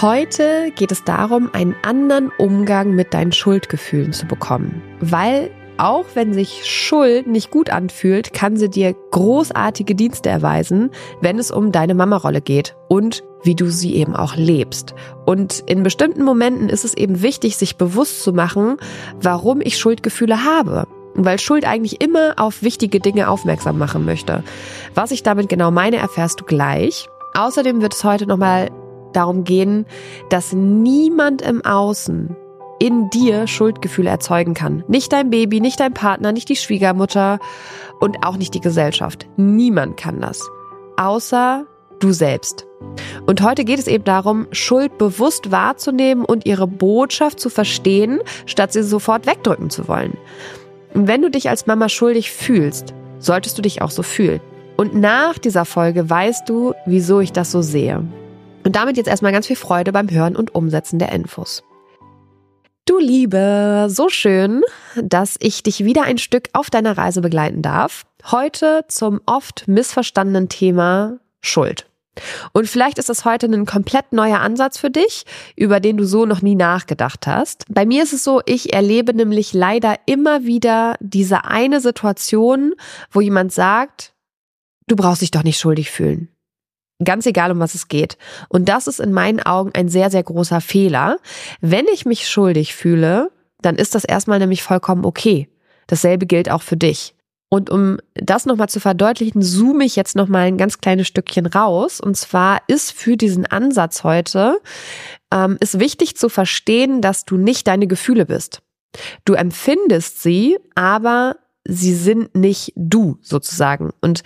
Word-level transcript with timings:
Heute 0.00 0.72
geht 0.74 0.90
es 0.90 1.04
darum, 1.04 1.50
einen 1.52 1.76
anderen 1.82 2.30
Umgang 2.38 2.94
mit 2.94 3.14
deinen 3.14 3.32
Schuldgefühlen 3.32 4.12
zu 4.12 4.26
bekommen, 4.26 4.82
weil 5.00 5.50
auch 5.76 6.04
wenn 6.14 6.32
sich 6.32 6.62
Schuld 6.64 7.26
nicht 7.26 7.50
gut 7.50 7.70
anfühlt, 7.70 8.32
kann 8.32 8.56
sie 8.56 8.68
dir 8.68 8.94
großartige 9.10 9.94
Dienste 9.94 10.28
erweisen, 10.28 10.90
wenn 11.20 11.38
es 11.38 11.50
um 11.50 11.72
deine 11.72 11.94
Mama-Rolle 11.94 12.40
geht 12.40 12.76
und 12.88 13.22
wie 13.42 13.54
du 13.54 13.68
sie 13.70 13.96
eben 13.96 14.14
auch 14.14 14.36
lebst. 14.36 14.94
Und 15.26 15.62
in 15.66 15.82
bestimmten 15.82 16.22
Momenten 16.22 16.68
ist 16.68 16.84
es 16.84 16.94
eben 16.94 17.22
wichtig, 17.22 17.56
sich 17.56 17.76
bewusst 17.76 18.22
zu 18.22 18.32
machen, 18.32 18.76
warum 19.20 19.60
ich 19.60 19.78
Schuldgefühle 19.78 20.44
habe. 20.44 20.86
Weil 21.14 21.38
Schuld 21.38 21.66
eigentlich 21.66 22.00
immer 22.00 22.34
auf 22.38 22.62
wichtige 22.62 23.00
Dinge 23.00 23.28
aufmerksam 23.28 23.78
machen 23.78 24.04
möchte. 24.04 24.42
Was 24.94 25.10
ich 25.10 25.22
damit 25.22 25.48
genau 25.48 25.70
meine, 25.70 25.96
erfährst 25.96 26.40
du 26.40 26.44
gleich. 26.44 27.08
Außerdem 27.34 27.82
wird 27.82 27.94
es 27.94 28.04
heute 28.04 28.26
nochmal 28.26 28.70
darum 29.12 29.44
gehen, 29.44 29.86
dass 30.28 30.52
niemand 30.52 31.42
im 31.42 31.64
Außen 31.64 32.36
in 32.78 33.10
dir 33.10 33.46
Schuldgefühle 33.46 34.10
erzeugen 34.10 34.54
kann. 34.54 34.82
Nicht 34.88 35.12
dein 35.12 35.30
Baby, 35.30 35.60
nicht 35.60 35.78
dein 35.78 35.94
Partner, 35.94 36.32
nicht 36.32 36.48
die 36.48 36.56
Schwiegermutter 36.56 37.38
und 38.00 38.26
auch 38.26 38.36
nicht 38.36 38.54
die 38.54 38.60
Gesellschaft. 38.60 39.28
Niemand 39.36 39.96
kann 39.96 40.20
das. 40.20 40.50
Außer 40.96 41.64
du 42.00 42.12
selbst. 42.12 42.66
Und 43.26 43.42
heute 43.42 43.64
geht 43.64 43.78
es 43.78 43.86
eben 43.86 44.02
darum, 44.02 44.48
Schuld 44.50 44.98
bewusst 44.98 45.52
wahrzunehmen 45.52 46.24
und 46.24 46.44
ihre 46.44 46.66
Botschaft 46.66 47.38
zu 47.38 47.50
verstehen, 47.50 48.20
statt 48.46 48.72
sie 48.72 48.82
sofort 48.82 49.26
wegdrücken 49.26 49.70
zu 49.70 49.86
wollen. 49.86 50.16
Und 50.92 51.06
wenn 51.06 51.22
du 51.22 51.30
dich 51.30 51.48
als 51.48 51.66
Mama 51.66 51.88
schuldig 51.88 52.32
fühlst, 52.32 52.94
solltest 53.20 53.56
du 53.56 53.62
dich 53.62 53.80
auch 53.80 53.90
so 53.90 54.02
fühlen. 54.02 54.40
Und 54.76 54.94
nach 54.94 55.38
dieser 55.38 55.64
Folge 55.64 56.10
weißt 56.10 56.48
du, 56.48 56.74
wieso 56.86 57.20
ich 57.20 57.32
das 57.32 57.52
so 57.52 57.62
sehe. 57.62 58.02
Und 58.64 58.76
damit 58.76 58.96
jetzt 58.96 59.08
erstmal 59.08 59.32
ganz 59.32 59.46
viel 59.46 59.56
Freude 59.56 59.92
beim 59.92 60.10
Hören 60.10 60.36
und 60.36 60.54
Umsetzen 60.54 60.98
der 60.98 61.12
Infos. 61.12 61.62
Du 62.84 62.98
Liebe, 62.98 63.86
so 63.88 64.08
schön, 64.08 64.62
dass 64.96 65.36
ich 65.40 65.62
dich 65.62 65.84
wieder 65.84 66.02
ein 66.02 66.18
Stück 66.18 66.48
auf 66.52 66.68
deiner 66.68 66.98
Reise 66.98 67.20
begleiten 67.20 67.62
darf. 67.62 68.04
Heute 68.30 68.84
zum 68.88 69.20
oft 69.26 69.68
missverstandenen 69.68 70.48
Thema 70.48 71.18
Schuld. 71.40 71.86
Und 72.52 72.68
vielleicht 72.68 72.98
ist 72.98 73.08
das 73.08 73.24
heute 73.24 73.46
ein 73.46 73.66
komplett 73.66 74.12
neuer 74.12 74.40
Ansatz 74.40 74.78
für 74.78 74.90
dich, 74.90 75.24
über 75.56 75.80
den 75.80 75.96
du 75.96 76.04
so 76.04 76.26
noch 76.26 76.42
nie 76.42 76.54
nachgedacht 76.54 77.26
hast. 77.26 77.64
Bei 77.68 77.86
mir 77.86 78.02
ist 78.02 78.12
es 78.12 78.24
so, 78.24 78.42
ich 78.44 78.72
erlebe 78.74 79.14
nämlich 79.14 79.54
leider 79.54 79.96
immer 80.06 80.44
wieder 80.44 80.96
diese 81.00 81.44
eine 81.44 81.80
Situation, 81.80 82.74
wo 83.10 83.20
jemand 83.20 83.52
sagt, 83.52 84.12
du 84.88 84.96
brauchst 84.96 85.22
dich 85.22 85.30
doch 85.30 85.44
nicht 85.44 85.58
schuldig 85.58 85.90
fühlen. 85.90 86.28
Ganz 87.04 87.26
egal, 87.26 87.50
um 87.50 87.58
was 87.58 87.74
es 87.74 87.88
geht. 87.88 88.16
Und 88.48 88.68
das 88.68 88.86
ist 88.86 89.00
in 89.00 89.12
meinen 89.12 89.40
Augen 89.40 89.70
ein 89.74 89.88
sehr, 89.88 90.10
sehr 90.10 90.22
großer 90.22 90.60
Fehler. 90.60 91.18
Wenn 91.60 91.86
ich 91.92 92.06
mich 92.06 92.28
schuldig 92.28 92.74
fühle, 92.74 93.30
dann 93.60 93.76
ist 93.76 93.94
das 93.94 94.04
erstmal 94.04 94.38
nämlich 94.38 94.62
vollkommen 94.62 95.04
okay. 95.04 95.48
Dasselbe 95.86 96.26
gilt 96.26 96.50
auch 96.50 96.62
für 96.62 96.76
dich. 96.76 97.14
Und 97.52 97.68
um 97.68 97.98
das 98.14 98.46
nochmal 98.46 98.70
zu 98.70 98.80
verdeutlichen, 98.80 99.42
zoome 99.42 99.84
ich 99.84 99.94
jetzt 99.94 100.16
nochmal 100.16 100.46
ein 100.46 100.56
ganz 100.56 100.78
kleines 100.78 101.06
Stückchen 101.06 101.44
raus. 101.44 102.00
Und 102.00 102.16
zwar 102.16 102.62
ist 102.66 102.92
für 102.92 103.18
diesen 103.18 103.44
Ansatz 103.44 104.04
heute, 104.04 104.58
ähm, 105.30 105.58
ist 105.60 105.78
wichtig 105.78 106.16
zu 106.16 106.30
verstehen, 106.30 107.02
dass 107.02 107.26
du 107.26 107.36
nicht 107.36 107.66
deine 107.66 107.86
Gefühle 107.86 108.24
bist. 108.24 108.62
Du 109.26 109.34
empfindest 109.34 110.22
sie, 110.22 110.58
aber 110.74 111.36
sie 111.64 111.94
sind 111.94 112.34
nicht 112.34 112.72
du 112.74 113.18
sozusagen. 113.20 113.90
Und 114.00 114.22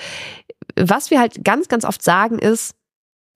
was 0.77 1.11
wir 1.11 1.21
halt 1.21 1.45
ganz, 1.45 1.69
ganz 1.69 1.85
oft 1.85 2.03
sagen 2.03 2.39
ist, 2.39 2.75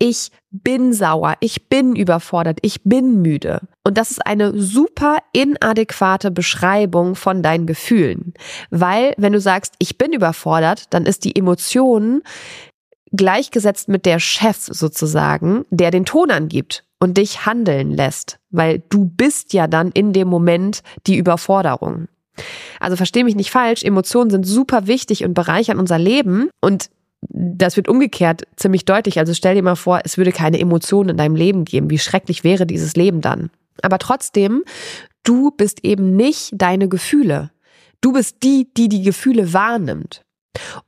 ich 0.02 0.30
bin 0.50 0.94
sauer, 0.94 1.34
ich 1.40 1.68
bin 1.68 1.94
überfordert, 1.94 2.58
ich 2.62 2.82
bin 2.84 3.20
müde. 3.20 3.60
Und 3.84 3.98
das 3.98 4.10
ist 4.10 4.26
eine 4.26 4.58
super 4.58 5.18
inadäquate 5.34 6.30
Beschreibung 6.30 7.14
von 7.14 7.42
deinen 7.42 7.66
Gefühlen. 7.66 8.32
Weil 8.70 9.12
wenn 9.18 9.34
du 9.34 9.40
sagst, 9.40 9.74
ich 9.78 9.98
bin 9.98 10.14
überfordert, 10.14 10.84
dann 10.94 11.04
ist 11.04 11.24
die 11.24 11.36
Emotion 11.36 12.22
gleichgesetzt 13.12 13.88
mit 13.88 14.06
der 14.06 14.20
Chef 14.20 14.56
sozusagen, 14.58 15.66
der 15.70 15.90
den 15.90 16.06
Ton 16.06 16.30
angibt 16.30 16.84
und 16.98 17.18
dich 17.18 17.44
handeln 17.44 17.90
lässt. 17.90 18.38
Weil 18.50 18.82
du 18.88 19.04
bist 19.04 19.52
ja 19.52 19.66
dann 19.66 19.90
in 19.92 20.14
dem 20.14 20.28
Moment 20.28 20.82
die 21.06 21.16
Überforderung. 21.16 22.08
Also 22.78 22.96
versteh 22.96 23.22
mich 23.22 23.34
nicht 23.34 23.50
falsch, 23.50 23.82
Emotionen 23.82 24.30
sind 24.30 24.46
super 24.46 24.86
wichtig 24.86 25.24
und 25.24 25.34
bereichern 25.34 25.78
unser 25.78 25.98
Leben 25.98 26.48
und 26.62 26.88
das 27.28 27.76
wird 27.76 27.88
umgekehrt 27.88 28.42
ziemlich 28.56 28.84
deutlich. 28.84 29.18
Also 29.18 29.34
stell 29.34 29.54
dir 29.54 29.62
mal 29.62 29.76
vor, 29.76 30.00
es 30.04 30.16
würde 30.16 30.32
keine 30.32 30.58
Emotionen 30.58 31.10
in 31.10 31.16
deinem 31.16 31.36
Leben 31.36 31.64
geben. 31.64 31.90
Wie 31.90 31.98
schrecklich 31.98 32.44
wäre 32.44 32.66
dieses 32.66 32.96
Leben 32.96 33.20
dann? 33.20 33.50
Aber 33.82 33.98
trotzdem, 33.98 34.64
du 35.22 35.50
bist 35.50 35.84
eben 35.84 36.16
nicht 36.16 36.52
deine 36.54 36.88
Gefühle. 36.88 37.50
Du 38.00 38.12
bist 38.12 38.42
die, 38.42 38.68
die 38.74 38.88
die 38.88 39.02
Gefühle 39.02 39.52
wahrnimmt. 39.52 40.22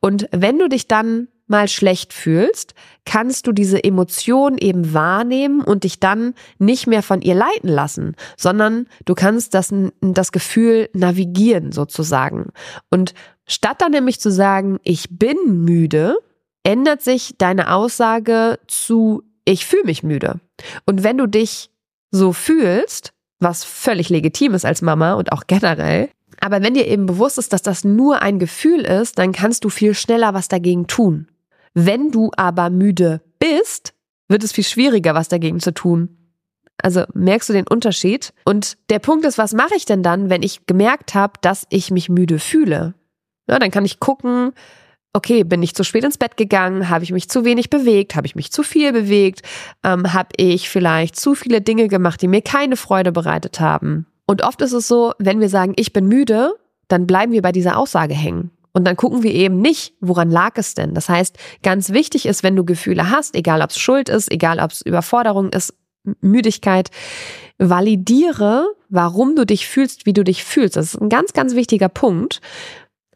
Und 0.01 0.29
wenn 0.33 0.59
du 0.59 0.69
dich 0.69 0.89
dann 0.89 1.29
mal 1.47 1.69
schlecht 1.69 2.13
fühlst, 2.13 2.75
kannst 3.05 3.47
du 3.47 3.53
diese 3.53 3.85
Emotion 3.85 4.57
eben 4.59 4.95
wahrnehmen 4.95 5.61
und 5.61 5.85
dich 5.85 6.01
dann 6.01 6.35
nicht 6.59 6.87
mehr 6.87 7.03
von 7.03 7.21
ihr 7.21 7.35
leiten 7.35 7.69
lassen, 7.69 8.17
sondern 8.39 8.87
du 9.05 9.15
kannst 9.15 9.53
das, 9.55 9.73
das 10.01 10.33
Gefühl 10.33 10.89
navigieren 10.95 11.71
sozusagen. 11.71 12.53
Und 12.91 13.13
statt 13.53 13.81
dann 13.81 13.93
nämlich 13.93 14.21
zu 14.21 14.31
sagen, 14.31 14.79
ich 14.83 15.07
bin 15.11 15.37
müde, 15.65 16.17
ändert 16.63 17.03
sich 17.03 17.35
deine 17.39 17.73
Aussage 17.73 18.59
zu, 18.69 19.23
ich 19.45 19.67
fühle 19.67 19.85
mich 19.85 20.03
müde. 20.03 20.41
Und 20.87 21.03
wenn 21.03 21.19
du 21.19 21.27
dich 21.27 21.71
so 22.11 22.33
fühlst, 22.33 23.13
was 23.41 23.65
völlig 23.65 24.09
legitim 24.09 24.55
ist 24.55 24.65
als 24.65 24.83
Mama 24.83 25.15
und 25.15 25.33
auch 25.33 25.45
generell, 25.47 26.09
aber 26.41 26.63
wenn 26.63 26.75
dir 26.75 26.87
eben 26.87 27.07
bewusst 27.07 27.39
ist, 27.39 27.53
dass 27.53 27.63
das 27.63 27.85
nur 27.85 28.23
ein 28.23 28.39
Gefühl 28.39 28.81
ist, 28.81 29.19
dann 29.19 29.33
kannst 29.33 29.65
du 29.65 29.69
viel 29.69 29.95
schneller 29.95 30.35
was 30.35 30.49
dagegen 30.49 30.87
tun. 30.87 31.29
Wenn 31.75 32.11
du 32.11 32.31
aber 32.37 32.71
müde 32.71 33.21
bist, 33.39 33.95
wird 34.29 34.45
es 34.45 34.53
viel 34.53 34.65
schwieriger, 34.65 35.15
was 35.15 35.29
dagegen 35.29 35.61
zu 35.61 35.73
tun. 35.73 36.17
Also 36.83 37.05
merkst 37.15 37.49
du 37.49 37.53
den 37.53 37.67
Unterschied? 37.69 38.33
Und 38.45 38.77
der 38.91 38.99
Punkt 38.99 39.25
ist, 39.25 39.39
was 39.39 39.53
mache 39.53 39.77
ich 39.77 39.85
denn 39.85 40.03
dann, 40.03 40.31
wenn 40.31 40.43
ich 40.43 40.67
gemerkt 40.67 41.15
habe, 41.15 41.35
dass 41.43 41.67
ich 41.71 41.91
mich 41.91 42.09
müde 42.09 42.39
fühle? 42.39 42.95
Ja, 43.49 43.59
dann 43.59 43.71
kann 43.71 43.85
ich 43.85 44.01
gucken, 44.01 44.53
okay, 45.13 45.45
bin 45.45 45.63
ich 45.63 45.75
zu 45.75 45.85
spät 45.85 46.05
ins 46.05 46.19
Bett 46.19 46.37
gegangen? 46.37 46.89
Habe 46.89 47.05
ich 47.05 47.13
mich 47.13 47.29
zu 47.29 47.45
wenig 47.45 47.71
bewegt? 47.71 48.15
Habe 48.15 48.27
ich 48.27 48.35
mich 48.35 48.51
zu 48.51 48.63
viel 48.63 48.93
bewegt? 48.93 49.43
Ähm, 49.85 50.13
Habe 50.13 50.31
ich 50.37 50.69
vielleicht 50.69 51.17
zu 51.17 51.35
viele 51.35 51.61
Dinge 51.61 51.89
gemacht, 51.89 52.23
die 52.23 52.29
mir 52.29 52.43
keine 52.43 52.77
Freude 52.77 53.13
bereitet 53.13 53.61
haben? 53.61 54.07
Und 54.27 54.43
oft 54.43 54.63
ist 54.63 54.73
es 54.73 54.89
so, 54.89 55.13
wenn 55.19 55.41
wir 55.41 55.49
sagen, 55.49 55.75
ich 55.77 55.93
bin 55.93 56.07
müde, 56.07 56.55
dann 56.89 57.07
bleiben 57.07 57.33
wir 57.33 57.43
bei 57.43 57.53
dieser 57.53 57.77
Aussage 57.77 58.15
hängen. 58.15 58.51
Und 58.73 58.87
dann 58.87 58.97
gucken 58.97 59.23
wir 59.23 59.35
eben 59.35 59.61
nicht, 59.61 59.95
woran 60.01 60.31
lag 60.31 60.53
es 60.55 60.75
denn. 60.75 60.95
Das 60.95 61.09
heißt, 61.09 61.37
ganz 61.63 61.91
wichtig 61.91 62.25
ist, 62.25 62.43
wenn 62.43 62.57
du 62.57 62.65
Gefühle 62.65 63.11
hast, 63.11 63.37
egal 63.37 63.61
ob 63.61 63.71
es 63.71 63.79
Schuld 63.79 64.09
ist, 64.09 64.33
egal 64.33 64.61
ob 64.61 64.71
es 64.71 64.81
Überforderung 64.81 65.51
ist, 65.51 65.75
Müdigkeit, 66.21 66.91
validiere, 67.59 68.67
warum 68.89 69.37
du 69.37 69.45
dich 69.45 69.67
fühlst, 69.67 70.07
wie 70.07 70.13
du 70.13 70.25
dich 70.25 70.43
fühlst. 70.43 70.77
Das 70.77 70.95
ist 70.95 71.01
ein 71.01 71.11
ganz, 71.11 71.33
ganz 71.33 71.55
wichtiger 71.55 71.89
Punkt, 71.89 72.41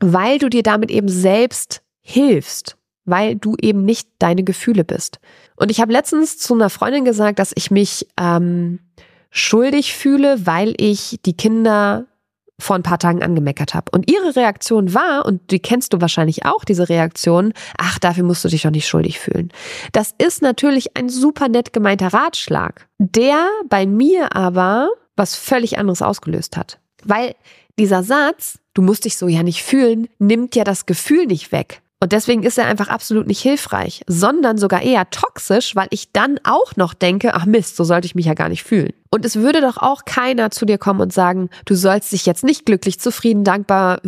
weil 0.00 0.38
du 0.38 0.48
dir 0.48 0.62
damit 0.62 0.90
eben 0.90 1.08
selbst 1.08 1.82
hilfst, 2.00 2.76
weil 3.04 3.36
du 3.36 3.56
eben 3.60 3.84
nicht 3.84 4.08
deine 4.18 4.44
Gefühle 4.44 4.84
bist. 4.84 5.18
Und 5.56 5.70
ich 5.70 5.80
habe 5.80 5.92
letztens 5.92 6.38
zu 6.38 6.54
einer 6.54 6.70
Freundin 6.70 7.04
gesagt, 7.04 7.38
dass 7.38 7.52
ich 7.54 7.70
mich 7.70 8.06
ähm, 8.20 8.80
schuldig 9.30 9.94
fühle, 9.94 10.46
weil 10.46 10.74
ich 10.78 11.20
die 11.24 11.36
Kinder 11.36 12.06
vor 12.58 12.76
ein 12.76 12.82
paar 12.82 12.98
Tagen 12.98 13.22
angemeckert 13.22 13.74
habe. 13.74 13.90
Und 13.92 14.10
ihre 14.10 14.34
Reaktion 14.34 14.94
war, 14.94 15.26
und 15.26 15.50
die 15.50 15.58
kennst 15.58 15.92
du 15.92 16.00
wahrscheinlich 16.00 16.46
auch, 16.46 16.64
diese 16.64 16.88
Reaktion, 16.88 17.52
ach, 17.76 17.98
dafür 17.98 18.24
musst 18.24 18.44
du 18.44 18.48
dich 18.48 18.62
doch 18.62 18.70
nicht 18.70 18.88
schuldig 18.88 19.18
fühlen. 19.18 19.52
Das 19.92 20.14
ist 20.16 20.40
natürlich 20.40 20.96
ein 20.96 21.08
super 21.08 21.48
nett 21.48 21.72
gemeinter 21.72 22.08
Ratschlag, 22.08 22.88
der 22.98 23.46
bei 23.68 23.86
mir 23.86 24.34
aber 24.34 24.88
was 25.16 25.36
völlig 25.36 25.78
anderes 25.78 26.02
ausgelöst 26.02 26.56
hat. 26.56 26.78
Weil 27.04 27.34
dieser 27.78 28.02
Satz, 28.02 28.58
du 28.74 28.82
musst 28.82 29.04
dich 29.04 29.16
so 29.16 29.28
ja 29.28 29.42
nicht 29.42 29.62
fühlen, 29.62 30.08
nimmt 30.18 30.56
ja 30.56 30.64
das 30.64 30.86
Gefühl 30.86 31.26
nicht 31.26 31.52
weg. 31.52 31.82
Und 31.98 32.12
deswegen 32.12 32.42
ist 32.42 32.58
er 32.58 32.66
einfach 32.66 32.88
absolut 32.88 33.26
nicht 33.26 33.40
hilfreich, 33.40 34.02
sondern 34.06 34.58
sogar 34.58 34.82
eher 34.82 35.08
toxisch, 35.10 35.74
weil 35.74 35.88
ich 35.90 36.12
dann 36.12 36.38
auch 36.44 36.76
noch 36.76 36.92
denke, 36.92 37.34
ach 37.34 37.46
Mist, 37.46 37.76
so 37.76 37.84
sollte 37.84 38.06
ich 38.06 38.14
mich 38.14 38.26
ja 38.26 38.34
gar 38.34 38.50
nicht 38.50 38.64
fühlen. 38.64 38.92
Und 39.10 39.24
es 39.24 39.36
würde 39.36 39.62
doch 39.62 39.78
auch 39.78 40.04
keiner 40.04 40.50
zu 40.50 40.66
dir 40.66 40.76
kommen 40.76 41.00
und 41.00 41.12
sagen, 41.12 41.48
du 41.64 41.74
sollst 41.74 42.12
dich 42.12 42.26
jetzt 42.26 42.44
nicht 42.44 42.66
glücklich, 42.66 43.00
zufrieden, 43.00 43.44
dankbar, 43.44 44.00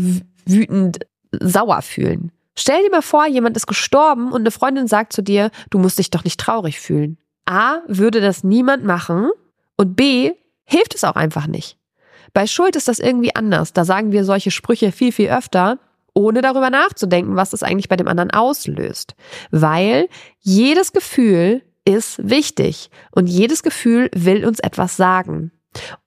wütend, 0.44 0.98
sauer 1.32 1.80
fühlen. 1.80 2.30
Stell 2.56 2.82
dir 2.82 2.90
mal 2.90 3.02
vor, 3.02 3.26
jemand 3.26 3.56
ist 3.56 3.66
gestorben 3.66 4.32
und 4.32 4.42
eine 4.42 4.50
Freundin 4.50 4.86
sagt 4.86 5.12
zu 5.14 5.22
dir, 5.22 5.50
du 5.70 5.78
musst 5.78 5.98
dich 5.98 6.10
doch 6.10 6.24
nicht 6.24 6.38
traurig 6.38 6.80
fühlen. 6.80 7.16
A, 7.46 7.78
würde 7.86 8.20
das 8.20 8.44
niemand 8.44 8.84
machen 8.84 9.30
und 9.76 9.96
B, 9.96 10.32
hilft 10.64 10.94
es 10.94 11.04
auch 11.04 11.16
einfach 11.16 11.46
nicht. 11.46 11.77
Bei 12.34 12.46
Schuld 12.46 12.76
ist 12.76 12.88
das 12.88 12.98
irgendwie 12.98 13.34
anders. 13.34 13.72
Da 13.72 13.84
sagen 13.84 14.12
wir 14.12 14.24
solche 14.24 14.50
Sprüche 14.50 14.92
viel, 14.92 15.12
viel 15.12 15.30
öfter 15.30 15.78
ohne 16.14 16.42
darüber 16.42 16.68
nachzudenken, 16.68 17.36
was 17.36 17.50
das 17.50 17.62
eigentlich 17.62 17.88
bei 17.88 17.96
dem 17.96 18.08
anderen 18.08 18.32
auslöst. 18.32 19.14
Weil 19.52 20.08
jedes 20.40 20.92
Gefühl 20.92 21.62
ist 21.84 22.18
wichtig 22.28 22.90
und 23.12 23.28
jedes 23.28 23.62
Gefühl 23.62 24.10
will 24.14 24.44
uns 24.44 24.58
etwas 24.58 24.96
sagen. 24.96 25.52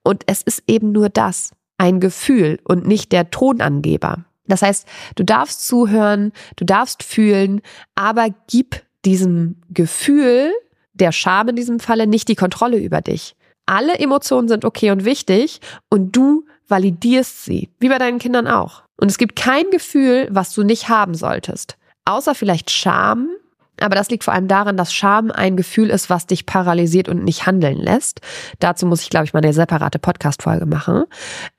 Und 0.04 0.24
es 0.28 0.42
ist 0.42 0.64
eben 0.68 0.92
nur 0.92 1.10
das, 1.10 1.52
ein 1.78 2.00
Gefühl 2.00 2.60
und 2.66 2.86
nicht 2.86 3.12
der 3.12 3.32
Tonangeber. 3.32 4.26
Das 4.48 4.62
heißt, 4.62 4.86
du 5.16 5.24
darfst 5.24 5.66
zuhören, 5.66 6.34
du 6.58 6.66
darfst 6.66 7.04
fühlen, 7.04 7.62
aber 7.96 8.28
gib 8.48 8.84
diesem 9.06 9.62
Gefühl, 9.70 10.52
der 10.94 11.12
Scham 11.12 11.50
in 11.50 11.56
diesem 11.56 11.80
Falle, 11.80 12.06
nicht 12.06 12.28
die 12.28 12.36
Kontrolle 12.36 12.78
über 12.78 13.02
dich. 13.02 13.36
Alle 13.66 14.00
Emotionen 14.00 14.48
sind 14.48 14.66
okay 14.66 14.92
und 14.92 15.06
wichtig 15.06 15.62
und 15.90 16.16
du 16.16 16.46
validierst 16.68 17.46
sie, 17.46 17.70
wie 17.80 17.90
bei 17.90 17.98
deinen 17.98 18.20
Kindern 18.20 18.48
auch. 18.48 18.84
Und 19.00 19.12
es 19.12 19.18
gibt 19.18 19.36
kein 19.36 19.70
Gefühl, 19.72 20.28
was 20.32 20.54
du 20.54 20.64
nicht 20.64 20.90
haben 20.90 21.16
solltest. 21.16 21.78
Außer 22.06 22.36
vielleicht 22.36 22.72
Scham. 22.72 23.30
Aber 23.80 23.96
das 23.96 24.10
liegt 24.10 24.24
vor 24.24 24.34
allem 24.34 24.48
daran, 24.48 24.78
dass 24.78 24.94
Scham 24.94 25.32
ein 25.32 25.58
Gefühl 25.58 25.90
ist, 25.90 26.10
was 26.10 26.28
dich 26.28 26.46
paralysiert 26.46 27.10
und 27.10 27.24
nicht 27.24 27.46
handeln 27.46 27.78
lässt. 27.78 28.22
Dazu 28.60 28.86
muss 28.86 29.02
ich, 29.02 29.10
glaube 29.10 29.26
ich, 29.26 29.34
mal 29.34 29.44
eine 29.44 29.54
separate 29.54 29.98
Podcast-Folge 29.98 30.66
machen. 30.66 31.06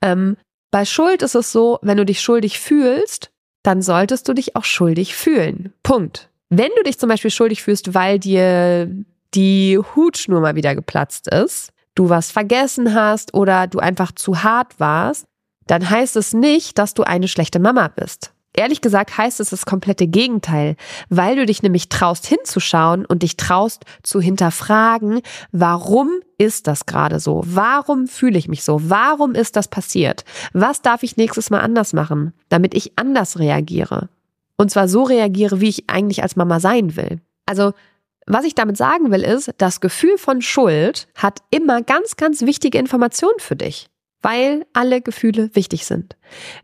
Ähm, 0.01 0.37
bei 0.71 0.85
Schuld 0.85 1.21
ist 1.21 1.35
es 1.35 1.51
so, 1.51 1.79
wenn 1.81 1.97
du 1.97 2.05
dich 2.05 2.21
schuldig 2.21 2.59
fühlst, 2.59 3.29
dann 3.61 3.81
solltest 3.81 4.27
du 4.27 4.33
dich 4.33 4.55
auch 4.55 4.63
schuldig 4.63 5.15
fühlen. 5.15 5.73
Punkt. 5.83 6.29
Wenn 6.49 6.71
du 6.77 6.83
dich 6.83 6.97
zum 6.97 7.09
Beispiel 7.09 7.31
schuldig 7.31 7.61
fühlst, 7.61 7.93
weil 7.93 8.19
dir 8.19 8.89
die 9.33 9.79
Hutschnur 9.95 10.39
mal 10.39 10.55
wieder 10.55 10.75
geplatzt 10.75 11.27
ist, 11.27 11.72
du 11.95 12.09
was 12.09 12.31
vergessen 12.31 12.93
hast 12.93 13.33
oder 13.33 13.67
du 13.67 13.79
einfach 13.79 14.11
zu 14.11 14.43
hart 14.43 14.79
warst, 14.79 15.25
dann 15.67 15.89
heißt 15.89 16.15
es 16.15 16.33
nicht, 16.33 16.77
dass 16.77 16.93
du 16.93 17.03
eine 17.03 17.27
schlechte 17.27 17.59
Mama 17.59 17.87
bist. 17.87 18.33
Ehrlich 18.55 18.81
gesagt 18.81 19.17
heißt 19.17 19.39
es 19.39 19.49
das 19.49 19.65
komplette 19.65 20.05
Gegenteil, 20.05 20.75
weil 21.09 21.35
du 21.35 21.45
dich 21.45 21.63
nämlich 21.63 21.89
traust 21.89 22.27
hinzuschauen 22.27 23.03
und 23.03 23.23
dich 23.23 23.35
traust 23.35 23.83
zu 24.03 24.21
hinterfragen, 24.21 25.21
warum 25.51 26.11
ist 26.37 26.67
das 26.67 26.85
gerade 26.85 27.19
so? 27.19 27.41
Warum 27.45 28.07
fühle 28.07 28.37
ich 28.37 28.47
mich 28.47 28.63
so? 28.63 28.79
Warum 28.89 29.33
ist 29.33 29.55
das 29.55 29.67
passiert? 29.67 30.23
Was 30.53 30.83
darf 30.83 31.01
ich 31.01 31.17
nächstes 31.17 31.49
Mal 31.49 31.61
anders 31.61 31.93
machen, 31.93 32.33
damit 32.49 32.75
ich 32.75 32.93
anders 32.95 33.39
reagiere? 33.39 34.09
Und 34.55 34.69
zwar 34.69 34.87
so 34.87 35.01
reagiere, 35.01 35.59
wie 35.59 35.69
ich 35.69 35.89
eigentlich 35.89 36.21
als 36.21 36.35
Mama 36.35 36.59
sein 36.59 36.95
will. 36.95 37.21
Also, 37.47 37.73
was 38.25 38.45
ich 38.45 38.55
damit 38.55 38.77
sagen 38.77 39.11
will, 39.11 39.23
ist, 39.23 39.51
das 39.57 39.81
Gefühl 39.81 40.17
von 40.17 40.41
Schuld 40.41 41.07
hat 41.15 41.39
immer 41.49 41.81
ganz, 41.81 42.15
ganz 42.15 42.41
wichtige 42.41 42.77
Informationen 42.77 43.39
für 43.39 43.55
dich 43.55 43.89
weil 44.23 44.65
alle 44.73 45.01
Gefühle 45.01 45.51
wichtig 45.53 45.85
sind. 45.85 46.15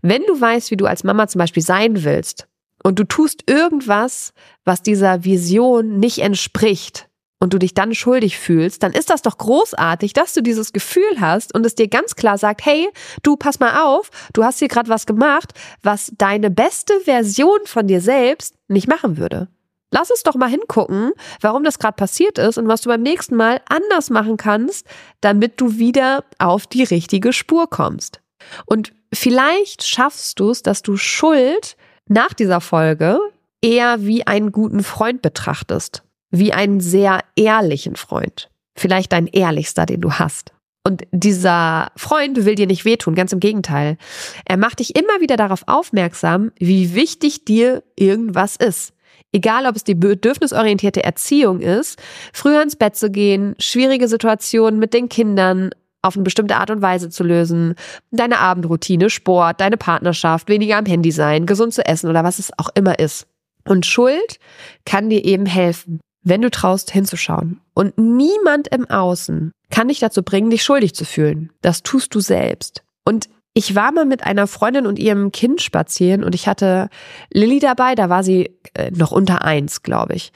Wenn 0.02 0.24
du 0.26 0.40
weißt, 0.40 0.72
wie 0.72 0.78
du 0.78 0.88
als 0.88 1.04
Mama 1.04 1.28
zum 1.28 1.40
Beispiel 1.40 1.62
sein 1.62 2.04
willst 2.04 2.48
und 2.84 2.98
du 2.98 3.04
tust 3.04 3.44
irgendwas, 3.48 4.34
was 4.64 4.82
dieser 4.82 5.24
Vision 5.26 6.00
nicht 6.00 6.20
entspricht 6.20 7.10
und 7.40 7.54
du 7.54 7.60
dich 7.60 7.74
dann 7.74 7.94
schuldig 7.94 8.38
fühlst, 8.38 8.82
dann 8.82 8.94
ist 8.94 9.10
das 9.10 9.22
doch 9.22 9.38
großartig, 9.38 10.14
dass 10.14 10.34
du 10.34 10.42
dieses 10.42 10.74
Gefühl 10.74 11.20
hast 11.20 11.54
und 11.54 11.66
es 11.66 11.76
dir 11.76 11.88
ganz 11.88 12.16
klar 12.16 12.38
sagt, 12.38 12.66
hey, 12.66 12.90
du 13.24 13.36
pass 13.36 13.60
mal 13.60 13.84
auf, 13.84 14.10
du 14.34 14.44
hast 14.44 14.60
hier 14.60 14.68
gerade 14.70 14.90
was 14.90 15.06
gemacht, 15.06 15.54
was 15.84 16.12
deine 16.18 16.50
beste 16.50 17.00
Version 17.02 17.60
von 17.66 17.88
dir 17.88 18.02
selbst 18.02 18.56
nicht 18.68 18.88
machen 18.88 19.18
würde. 19.18 19.50
Lass 19.92 20.12
uns 20.12 20.24
doch 20.24 20.36
mal 20.36 20.50
hingucken, 20.50 21.12
warum 21.42 21.64
das 21.64 21.80
gerade 21.80 21.96
passiert 21.96 22.38
ist 22.38 22.58
und 22.58 22.68
was 22.68 22.82
du 22.82 22.90
beim 22.90 23.02
nächsten 23.02 23.36
Mal 23.36 23.62
anders 23.68 24.10
machen 24.10 24.38
kannst, 24.38 24.86
damit 25.22 25.60
du 25.60 25.78
wieder 25.78 26.24
auf 26.38 26.68
die 26.68 26.84
richtige 26.84 27.34
Spur 27.34 27.70
kommst. 27.70 28.22
Und 28.66 28.94
vielleicht 29.12 29.84
schaffst 29.84 30.40
du 30.40 30.52
es, 30.52 30.62
dass 30.62 30.84
du 30.84 30.96
Schuld 30.96 31.76
nach 32.08 32.34
dieser 32.34 32.62
Folge 32.62 33.20
eher 33.62 34.06
wie 34.06 34.26
einen 34.28 34.52
guten 34.52 34.84
Freund 34.84 35.22
betrachtest, 35.22 36.04
wie 36.30 36.54
einen 36.54 36.80
sehr 36.82 37.22
ehrlichen 37.36 37.96
Freund. 37.96 38.50
Vielleicht 38.78 39.12
dein 39.12 39.28
ehrlichster, 39.28 39.86
den 39.86 40.02
du 40.02 40.14
hast. 40.14 40.54
Und 40.86 41.04
dieser 41.12 41.92
Freund 41.98 42.46
will 42.46 42.56
dir 42.56 42.68
nicht 42.68 42.86
wehtun, 42.86 43.14
ganz 43.14 43.34
im 43.34 43.42
Gegenteil. 43.42 43.98
Er 44.46 44.56
macht 44.56 44.80
dich 44.80 44.96
immer 44.96 45.20
wieder 45.20 45.36
darauf 45.36 45.64
aufmerksam, 45.68 46.52
wie 46.58 46.96
wichtig 46.96 47.44
dir 47.44 47.84
irgendwas 47.96 48.56
ist 48.56 48.94
Egal, 49.32 49.66
ob 49.66 49.76
es 49.76 49.84
die 49.84 49.96
bedürfnisorientierte 49.96 51.04
Erziehung 51.04 51.60
ist, 51.60 52.00
früher 52.34 52.62
ins 52.62 52.76
Bett 52.76 52.96
zu 52.96 53.12
gehen, 53.12 53.56
schwierige 53.60 54.08
Situationen 54.08 54.80
mit 54.80 54.94
den 54.94 55.10
Kindern 55.10 55.72
auf 56.02 56.16
eine 56.16 56.24
bestimmte 56.24 56.56
Art 56.56 56.72
und 56.72 56.82
Weise 56.82 57.10
zu 57.10 57.24
lösen, 57.24 57.76
deine 58.12 58.40
Abendroutine, 58.40 59.10
Sport, 59.10 59.60
deine 59.60 59.78
Partnerschaft, 59.78 60.48
weniger 60.48 60.78
am 60.78 60.86
Handy 60.86 61.12
sein, 61.12 61.46
gesund 61.46 61.74
zu 61.74 61.86
essen 61.86 62.10
oder 62.10 62.24
was 62.24 62.40
es 62.40 62.52
auch 62.58 62.70
immer 62.74 63.00
ist. 63.00 63.28
Und 63.66 63.86
Schuld 63.86 64.40
kann 64.86 65.10
dir 65.10 65.26
eben 65.26 65.46
helfen, 65.46 66.00
wenn 66.24 66.42
du 66.42 66.50
traust 66.50 66.92
hinzuschauen. 66.92 67.60
Und 67.74 67.98
niemand 67.98 68.68
im 68.70 68.90
Außen 68.90 69.52
kann 69.70 69.90
dich 69.90 70.00
dazu 70.00 70.24
bringen, 70.24 70.50
dich 70.50 70.64
schuldig 70.64 70.96
zu 70.96 71.06
fühlen. 71.06 71.52
Das 71.62 71.84
tust 71.84 72.16
du 72.16 72.20
selbst. 72.20 72.84
Und 73.06 73.30
Ich 73.60 73.76
war 73.76 73.92
mal 73.92 74.06
mit 74.06 74.24
einer 74.24 74.48
Freundin 74.48 74.88
und 74.88 74.98
ihrem 74.98 75.34
Kind 75.34 75.62
spazieren 75.62 76.24
und 76.24 76.34
ich 76.34 76.48
hatte 76.48 76.88
Lilly 77.30 77.60
dabei, 77.60 77.94
da 77.94 78.08
war 78.08 78.24
sie 78.24 78.58
äh, 78.74 78.90
noch 78.92 79.12
unter 79.12 79.44
eins, 79.44 79.84
glaube 79.84 80.14
ich. 80.14 80.32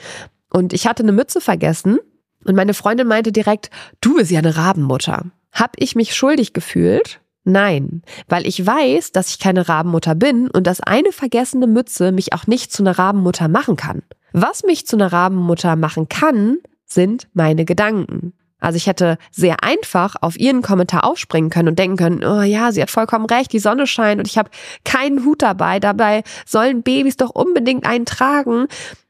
Und 0.49 0.73
ich 0.73 0.87
hatte 0.87 1.03
eine 1.03 1.13
Mütze 1.13 1.39
vergessen 1.39 1.99
und 2.43 2.53
meine 2.53 2.73
Freundin 2.73 3.07
meinte 3.07 3.31
direkt, 3.31 3.69
du 4.01 4.15
bist 4.15 4.29
ja 4.29 4.39
eine 4.39 4.57
Rabenmutter. 4.57 5.27
Hab 5.53 5.71
ich 5.77 5.95
mich 5.95 6.13
schuldig 6.13 6.51
gefühlt? 6.51 7.21
Nein, 7.45 8.01
weil 8.27 8.45
ich 8.45 8.65
weiß, 8.65 9.13
dass 9.13 9.29
ich 9.29 9.39
keine 9.39 9.69
Rabenmutter 9.69 10.15
bin 10.15 10.49
und 10.49 10.67
dass 10.67 10.81
eine 10.81 11.13
vergessene 11.13 11.65
Mütze 11.65 12.11
mich 12.11 12.33
auch 12.33 12.45
nicht 12.45 12.73
zu 12.73 12.83
einer 12.83 12.99
Rabenmutter 12.99 13.47
machen 13.47 13.77
kann. 13.77 14.01
Was 14.33 14.63
mich 14.63 14.85
zu 14.85 14.97
einer 14.97 15.13
Rabenmutter 15.13 15.77
machen 15.77 16.09
kann, 16.09 16.57
sind 16.83 17.29
meine 17.31 17.63
Gedanken. 17.63 18.33
Also 18.63 18.77
ich 18.77 18.87
hätte 18.87 19.17
sehr 19.29 19.61
einfach 19.61 20.15
auf 20.21 20.39
ihren 20.39 20.61
Kommentar 20.61 21.03
aufspringen 21.03 21.49
können 21.49 21.67
und 21.67 21.79
denken 21.79 21.97
können, 21.97 22.23
oh 22.23 22.41
ja, 22.41 22.71
sie 22.71 22.81
hat 22.81 22.89
vollkommen 22.89 23.25
recht, 23.25 23.51
die 23.51 23.59
Sonne 23.59 23.85
scheint 23.87 24.19
und 24.19 24.27
ich 24.27 24.37
habe 24.37 24.49
keinen 24.85 25.25
Hut 25.25 25.41
dabei. 25.41 25.81
Dabei 25.81 26.23
sollen 26.45 26.81
Babys 26.81 27.17
doch 27.17 27.31
unbedingt 27.31 27.85
einen 27.85 28.05
tragen. 28.05 28.67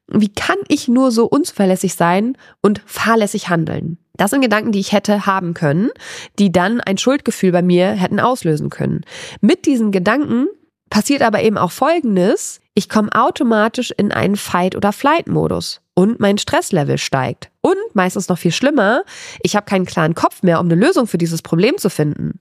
Wie 0.08 0.30
kann 0.30 0.58
ich 0.70 0.88
nur 0.88 1.12
so 1.12 1.26
unzuverlässig 1.26 1.94
sein 1.94 2.36
und 2.62 2.82
fahrlässig 2.88 3.50
handeln? 3.50 4.00
Das 4.18 4.32
sind 4.32 4.42
Gedanken, 4.42 4.72
die 4.72 4.80
ich 4.80 4.92
hätte 4.92 5.28
haben 5.28 5.54
können, 5.54 5.92
die 6.40 6.52
dann 6.52 6.82
ein 6.82 6.98
Schuldgefühl 6.98 7.52
bei 7.52 7.62
mir 7.62 7.92
hätten 7.92 8.20
auslösen 8.20 8.72
können. 8.72 9.02
Mit 9.40 9.68
diesen 9.68 9.92
Gedanken 9.92 10.48
passiert 10.90 11.22
aber 11.22 11.44
eben 11.44 11.60
auch 11.60 11.72
Folgendes. 11.72 12.60
Ich 12.74 12.90
komme 12.90 13.10
automatisch 13.14 13.92
in 13.96 14.12
einen 14.12 14.36
Fight- 14.36 14.76
oder 14.76 14.92
Flight-Modus 14.94 15.83
und 15.96 16.20
mein 16.20 16.38
Stresslevel 16.38 16.98
steigt. 16.98 17.50
Und 17.62 17.78
meistens 17.94 18.30
noch 18.30 18.38
viel 18.38 18.52
schlimmer, 18.52 19.04
ich 19.42 19.56
habe 19.56 19.66
keinen 19.66 19.86
klaren 19.86 20.16
Kopf 20.16 20.44
mehr, 20.44 20.60
um 20.60 20.68
eine 20.68 20.76
Lösung 20.76 21.08
für 21.08 21.18
dieses 21.18 21.42
Problem 21.42 21.78
zu 21.78 21.90
finden. 21.90 22.40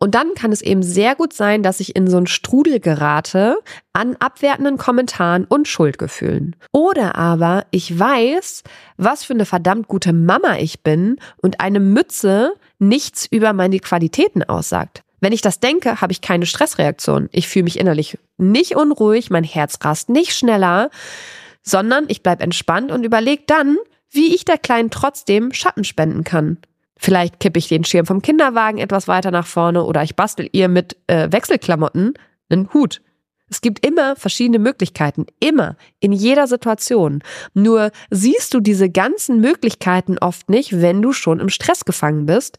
Und 0.00 0.14
dann 0.14 0.34
kann 0.34 0.52
es 0.52 0.62
eben 0.62 0.82
sehr 0.84 1.16
gut 1.16 1.32
sein, 1.32 1.64
dass 1.64 1.80
ich 1.80 1.96
in 1.96 2.08
so 2.08 2.16
einen 2.16 2.28
Strudel 2.28 2.78
gerate 2.78 3.56
an 3.92 4.14
abwertenden 4.20 4.78
Kommentaren 4.78 5.44
und 5.44 5.66
Schuldgefühlen. 5.66 6.54
Oder 6.72 7.16
aber 7.16 7.66
ich 7.72 7.98
weiß, 7.98 8.62
was 8.96 9.24
für 9.24 9.34
eine 9.34 9.44
verdammt 9.44 9.88
gute 9.88 10.12
Mama 10.12 10.56
ich 10.58 10.82
bin 10.84 11.16
und 11.42 11.60
eine 11.60 11.80
Mütze 11.80 12.52
nichts 12.78 13.26
über 13.26 13.52
meine 13.52 13.80
Qualitäten 13.80 14.44
aussagt. 14.44 15.02
Wenn 15.20 15.32
ich 15.32 15.42
das 15.42 15.58
denke, 15.58 16.00
habe 16.00 16.12
ich 16.12 16.20
keine 16.20 16.46
Stressreaktion. 16.46 17.28
Ich 17.32 17.48
fühle 17.48 17.64
mich 17.64 17.80
innerlich 17.80 18.18
nicht 18.36 18.76
unruhig, 18.76 19.30
mein 19.30 19.42
Herz 19.42 19.78
rast 19.82 20.10
nicht 20.10 20.32
schneller, 20.32 20.90
sondern 21.68 22.06
ich 22.08 22.22
bleibe 22.22 22.42
entspannt 22.42 22.90
und 22.90 23.04
überlege 23.04 23.42
dann, 23.46 23.76
wie 24.10 24.34
ich 24.34 24.44
der 24.44 24.58
Kleinen 24.58 24.90
trotzdem 24.90 25.52
Schatten 25.52 25.84
spenden 25.84 26.24
kann. 26.24 26.58
Vielleicht 26.96 27.38
kippe 27.40 27.58
ich 27.58 27.68
den 27.68 27.84
Schirm 27.84 28.06
vom 28.06 28.22
Kinderwagen 28.22 28.78
etwas 28.78 29.06
weiter 29.06 29.30
nach 29.30 29.46
vorne 29.46 29.84
oder 29.84 30.02
ich 30.02 30.16
bastel 30.16 30.48
ihr 30.52 30.68
mit 30.68 30.96
äh, 31.06 31.30
Wechselklamotten 31.30 32.14
einen 32.48 32.72
Hut. 32.72 33.02
Es 33.50 33.60
gibt 33.60 33.86
immer 33.86 34.16
verschiedene 34.16 34.58
Möglichkeiten, 34.58 35.26
immer, 35.40 35.76
in 36.00 36.12
jeder 36.12 36.46
Situation. 36.46 37.22
Nur 37.54 37.92
siehst 38.10 38.52
du 38.52 38.60
diese 38.60 38.90
ganzen 38.90 39.40
Möglichkeiten 39.40 40.18
oft 40.18 40.50
nicht, 40.50 40.80
wenn 40.80 41.00
du 41.00 41.12
schon 41.12 41.40
im 41.40 41.48
Stress 41.48 41.84
gefangen 41.84 42.26
bist. 42.26 42.58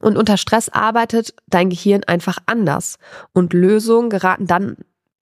Und 0.00 0.16
unter 0.16 0.36
Stress 0.36 0.68
arbeitet 0.68 1.34
dein 1.48 1.70
Gehirn 1.70 2.04
einfach 2.04 2.38
anders. 2.46 2.98
Und 3.32 3.52
Lösungen 3.52 4.10
geraten 4.10 4.46
dann 4.46 4.76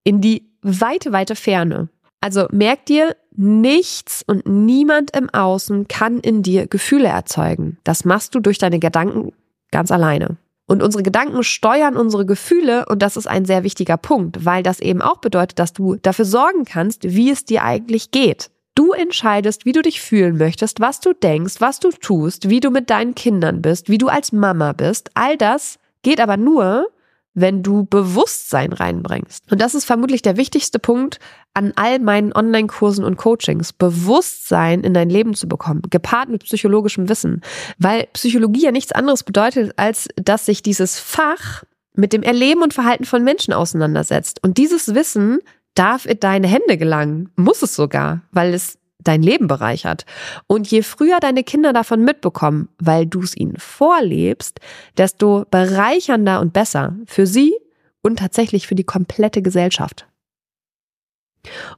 in 0.04 0.20
die 0.20 0.52
weite, 0.62 1.12
weite 1.12 1.34
Ferne. 1.34 1.88
Also 2.20 2.46
merk 2.50 2.86
dir, 2.86 3.16
nichts 3.36 4.22
und 4.26 4.46
niemand 4.46 5.16
im 5.16 5.30
Außen 5.30 5.88
kann 5.88 6.20
in 6.20 6.42
dir 6.42 6.66
Gefühle 6.66 7.08
erzeugen. 7.08 7.78
Das 7.84 8.04
machst 8.04 8.34
du 8.34 8.40
durch 8.40 8.58
deine 8.58 8.78
Gedanken 8.78 9.32
ganz 9.70 9.90
alleine. 9.90 10.36
Und 10.66 10.82
unsere 10.82 11.02
Gedanken 11.02 11.42
steuern 11.42 11.96
unsere 11.96 12.24
Gefühle 12.24 12.86
und 12.86 13.02
das 13.02 13.16
ist 13.16 13.26
ein 13.26 13.44
sehr 13.44 13.64
wichtiger 13.64 13.96
Punkt, 13.96 14.44
weil 14.44 14.62
das 14.62 14.78
eben 14.78 15.02
auch 15.02 15.18
bedeutet, 15.18 15.58
dass 15.58 15.72
du 15.72 15.96
dafür 15.96 16.24
sorgen 16.24 16.64
kannst, 16.64 17.02
wie 17.02 17.30
es 17.30 17.44
dir 17.44 17.64
eigentlich 17.64 18.12
geht. 18.12 18.50
Du 18.76 18.92
entscheidest, 18.92 19.64
wie 19.64 19.72
du 19.72 19.82
dich 19.82 20.00
fühlen 20.00 20.36
möchtest, 20.38 20.78
was 20.78 21.00
du 21.00 21.12
denkst, 21.12 21.56
was 21.58 21.80
du 21.80 21.90
tust, 21.90 22.48
wie 22.48 22.60
du 22.60 22.70
mit 22.70 22.88
deinen 22.88 23.16
Kindern 23.16 23.62
bist, 23.62 23.88
wie 23.88 23.98
du 23.98 24.08
als 24.08 24.30
Mama 24.30 24.72
bist. 24.72 25.10
All 25.14 25.36
das 25.36 25.80
geht 26.02 26.20
aber 26.20 26.36
nur, 26.36 26.86
wenn 27.34 27.62
du 27.62 27.84
Bewusstsein 27.84 28.72
reinbringst. 28.72 29.50
Und 29.50 29.60
das 29.60 29.74
ist 29.74 29.84
vermutlich 29.84 30.22
der 30.22 30.36
wichtigste 30.36 30.78
Punkt 30.78 31.18
an 31.54 31.72
all 31.76 31.98
meinen 31.98 32.32
Online-Kursen 32.32 33.04
und 33.04 33.16
Coachings. 33.16 33.72
Bewusstsein 33.72 34.82
in 34.82 34.94
dein 34.94 35.10
Leben 35.10 35.34
zu 35.34 35.48
bekommen, 35.48 35.82
gepaart 35.90 36.28
mit 36.28 36.44
psychologischem 36.44 37.08
Wissen. 37.08 37.42
Weil 37.78 38.08
Psychologie 38.12 38.64
ja 38.64 38.72
nichts 38.72 38.92
anderes 38.92 39.22
bedeutet, 39.22 39.72
als 39.76 40.08
dass 40.16 40.46
sich 40.46 40.62
dieses 40.62 40.98
Fach 40.98 41.62
mit 41.94 42.12
dem 42.12 42.22
Erleben 42.22 42.62
und 42.62 42.74
Verhalten 42.74 43.04
von 43.04 43.22
Menschen 43.22 43.52
auseinandersetzt. 43.52 44.42
Und 44.42 44.58
dieses 44.58 44.94
Wissen 44.94 45.38
darf 45.74 46.06
in 46.06 46.18
deine 46.18 46.48
Hände 46.48 46.76
gelangen, 46.76 47.30
muss 47.36 47.62
es 47.62 47.74
sogar, 47.74 48.22
weil 48.32 48.54
es 48.54 48.79
dein 49.04 49.22
Leben 49.22 49.46
bereichert. 49.46 50.04
Und 50.46 50.70
je 50.70 50.82
früher 50.82 51.20
deine 51.20 51.44
Kinder 51.44 51.72
davon 51.72 52.04
mitbekommen, 52.04 52.68
weil 52.78 53.06
du 53.06 53.20
es 53.20 53.36
ihnen 53.36 53.56
vorlebst, 53.58 54.60
desto 54.96 55.44
bereichernder 55.50 56.40
und 56.40 56.52
besser 56.52 56.96
für 57.06 57.26
sie 57.26 57.54
und 58.02 58.18
tatsächlich 58.18 58.66
für 58.66 58.74
die 58.74 58.84
komplette 58.84 59.42
Gesellschaft. 59.42 60.06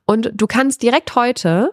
Und 0.05 0.33
du 0.35 0.47
kannst 0.47 0.83
direkt 0.83 1.15
heute, 1.15 1.73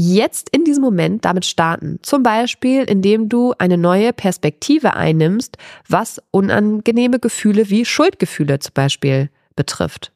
jetzt 0.00 0.48
in 0.50 0.64
diesem 0.64 0.82
Moment 0.82 1.24
damit 1.24 1.44
starten. 1.44 1.98
Zum 2.02 2.22
Beispiel, 2.22 2.84
indem 2.84 3.28
du 3.28 3.52
eine 3.58 3.76
neue 3.76 4.12
Perspektive 4.12 4.94
einnimmst, 4.94 5.58
was 5.88 6.22
unangenehme 6.30 7.18
Gefühle 7.18 7.68
wie 7.68 7.84
Schuldgefühle 7.84 8.60
zum 8.60 8.74
Beispiel 8.74 9.28
betrifft. 9.56 10.12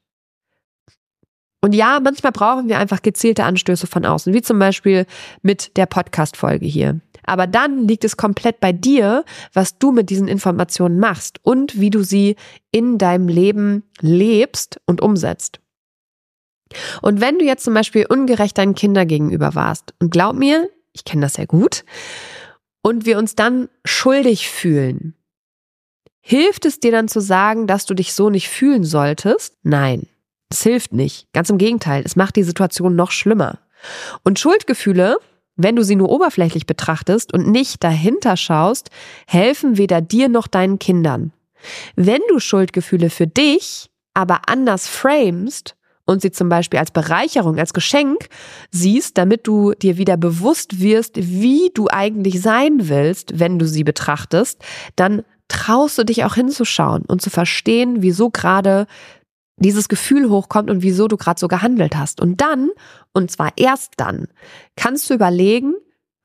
Und 1.64 1.74
ja, 1.74 2.00
manchmal 2.02 2.32
brauchen 2.32 2.68
wir 2.68 2.78
einfach 2.78 3.02
gezielte 3.02 3.44
Anstöße 3.44 3.86
von 3.86 4.04
außen, 4.04 4.34
wie 4.34 4.42
zum 4.42 4.58
Beispiel 4.58 5.06
mit 5.42 5.76
der 5.76 5.86
Podcast-Folge 5.86 6.66
hier. 6.66 7.00
Aber 7.22 7.46
dann 7.46 7.86
liegt 7.86 8.04
es 8.04 8.16
komplett 8.16 8.58
bei 8.58 8.72
dir, 8.72 9.24
was 9.52 9.78
du 9.78 9.92
mit 9.92 10.10
diesen 10.10 10.26
Informationen 10.26 10.98
machst 10.98 11.38
und 11.44 11.78
wie 11.78 11.90
du 11.90 12.02
sie 12.02 12.34
in 12.72 12.98
deinem 12.98 13.28
Leben 13.28 13.84
lebst 14.00 14.80
und 14.86 15.00
umsetzt. 15.00 15.60
Und 17.00 17.20
wenn 17.20 17.38
du 17.38 17.44
jetzt 17.44 17.62
zum 17.62 17.74
Beispiel 17.74 18.06
ungerecht 18.06 18.58
deinen 18.58 18.74
Kindern 18.74 19.06
gegenüber 19.06 19.54
warst, 19.54 19.94
und 20.00 20.10
glaub 20.10 20.34
mir, 20.34 20.68
ich 20.92 21.04
kenne 21.04 21.22
das 21.22 21.34
sehr 21.34 21.46
gut, 21.46 21.84
und 22.82 23.06
wir 23.06 23.18
uns 23.18 23.36
dann 23.36 23.68
schuldig 23.84 24.48
fühlen, 24.48 25.14
hilft 26.20 26.64
es 26.64 26.80
dir 26.80 26.90
dann 26.90 27.06
zu 27.06 27.20
sagen, 27.20 27.68
dass 27.68 27.86
du 27.86 27.94
dich 27.94 28.14
so 28.14 28.30
nicht 28.30 28.48
fühlen 28.48 28.82
solltest? 28.82 29.56
Nein. 29.62 30.08
Es 30.52 30.62
hilft 30.62 30.92
nicht. 30.92 31.32
Ganz 31.32 31.48
im 31.48 31.56
Gegenteil, 31.56 32.02
es 32.04 32.14
macht 32.14 32.36
die 32.36 32.42
Situation 32.42 32.94
noch 32.94 33.10
schlimmer. 33.10 33.58
Und 34.22 34.38
Schuldgefühle, 34.38 35.16
wenn 35.56 35.76
du 35.76 35.82
sie 35.82 35.96
nur 35.96 36.10
oberflächlich 36.10 36.66
betrachtest 36.66 37.32
und 37.32 37.48
nicht 37.48 37.82
dahinter 37.82 38.36
schaust, 38.36 38.90
helfen 39.26 39.78
weder 39.78 40.02
dir 40.02 40.28
noch 40.28 40.46
deinen 40.46 40.78
Kindern. 40.78 41.32
Wenn 41.96 42.20
du 42.28 42.38
Schuldgefühle 42.38 43.08
für 43.08 43.26
dich 43.26 43.88
aber 44.12 44.42
anders 44.46 44.88
framest 44.88 45.74
und 46.04 46.20
sie 46.20 46.32
zum 46.32 46.50
Beispiel 46.50 46.80
als 46.80 46.90
Bereicherung, 46.90 47.58
als 47.58 47.72
Geschenk 47.72 48.28
siehst, 48.70 49.16
damit 49.16 49.46
du 49.46 49.72
dir 49.72 49.96
wieder 49.96 50.18
bewusst 50.18 50.80
wirst, 50.80 51.16
wie 51.16 51.70
du 51.72 51.88
eigentlich 51.88 52.42
sein 52.42 52.90
willst, 52.90 53.38
wenn 53.38 53.58
du 53.58 53.66
sie 53.66 53.84
betrachtest, 53.84 54.62
dann 54.96 55.22
traust 55.48 55.96
du 55.96 56.04
dich 56.04 56.24
auch 56.24 56.34
hinzuschauen 56.34 57.04
und 57.06 57.22
zu 57.22 57.30
verstehen, 57.30 58.02
wieso 58.02 58.28
gerade 58.28 58.86
dieses 59.62 59.88
Gefühl 59.88 60.28
hochkommt 60.28 60.70
und 60.70 60.82
wieso 60.82 61.08
du 61.08 61.16
gerade 61.16 61.40
so 61.40 61.48
gehandelt 61.48 61.96
hast. 61.96 62.20
Und 62.20 62.40
dann, 62.40 62.70
und 63.12 63.30
zwar 63.30 63.50
erst 63.56 63.94
dann, 63.96 64.28
kannst 64.76 65.08
du 65.08 65.14
überlegen, 65.14 65.74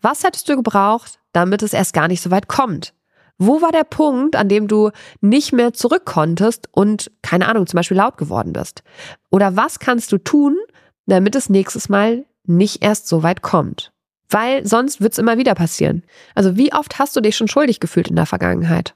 was 0.01 0.23
hättest 0.23 0.49
du 0.49 0.55
gebraucht, 0.55 1.19
damit 1.33 1.63
es 1.63 1.73
erst 1.73 1.93
gar 1.93 2.07
nicht 2.07 2.21
so 2.21 2.31
weit 2.31 2.47
kommt. 2.47 2.93
Wo 3.37 3.61
war 3.61 3.71
der 3.71 3.83
Punkt, 3.83 4.35
an 4.35 4.49
dem 4.49 4.67
du 4.67 4.89
nicht 5.21 5.53
mehr 5.53 5.73
zurück 5.73 6.05
konntest 6.05 6.67
und, 6.71 7.11
keine 7.21 7.47
Ahnung, 7.47 7.67
zum 7.67 7.77
Beispiel 7.77 7.97
laut 7.97 8.17
geworden 8.17 8.53
bist? 8.53 8.83
Oder 9.29 9.55
was 9.55 9.79
kannst 9.79 10.11
du 10.11 10.17
tun, 10.17 10.57
damit 11.05 11.35
es 11.35 11.49
nächstes 11.49 11.87
Mal 11.89 12.25
nicht 12.45 12.83
erst 12.83 13.07
so 13.07 13.21
weit 13.21 13.43
kommt? 13.43 13.91
Weil 14.29 14.65
sonst 14.65 15.01
wird 15.01 15.13
es 15.13 15.19
immer 15.19 15.37
wieder 15.37 15.53
passieren. 15.53 16.03
Also 16.33 16.57
wie 16.57 16.73
oft 16.73 16.99
hast 16.99 17.15
du 17.15 17.21
dich 17.21 17.37
schon 17.37 17.47
schuldig 17.47 17.79
gefühlt 17.79 18.09
in 18.09 18.15
der 18.15 18.25
Vergangenheit? 18.25 18.95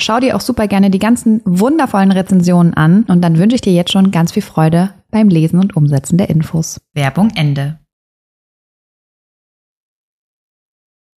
Schau 0.00 0.20
dir 0.20 0.36
auch 0.36 0.40
super 0.40 0.68
gerne 0.68 0.90
die 0.90 1.00
ganzen 1.00 1.42
wundervollen 1.44 2.12
Rezensionen 2.12 2.74
an 2.74 3.02
und 3.08 3.20
dann 3.20 3.36
wünsche 3.36 3.56
ich 3.56 3.60
dir 3.60 3.72
jetzt 3.72 3.90
schon 3.90 4.12
ganz 4.12 4.32
viel 4.32 4.42
Freude 4.42 4.94
beim 5.10 5.28
Lesen 5.28 5.58
und 5.58 5.76
Umsetzen 5.76 6.16
der 6.18 6.30
Infos. 6.30 6.80
Werbung 6.94 7.30
Ende. 7.34 7.80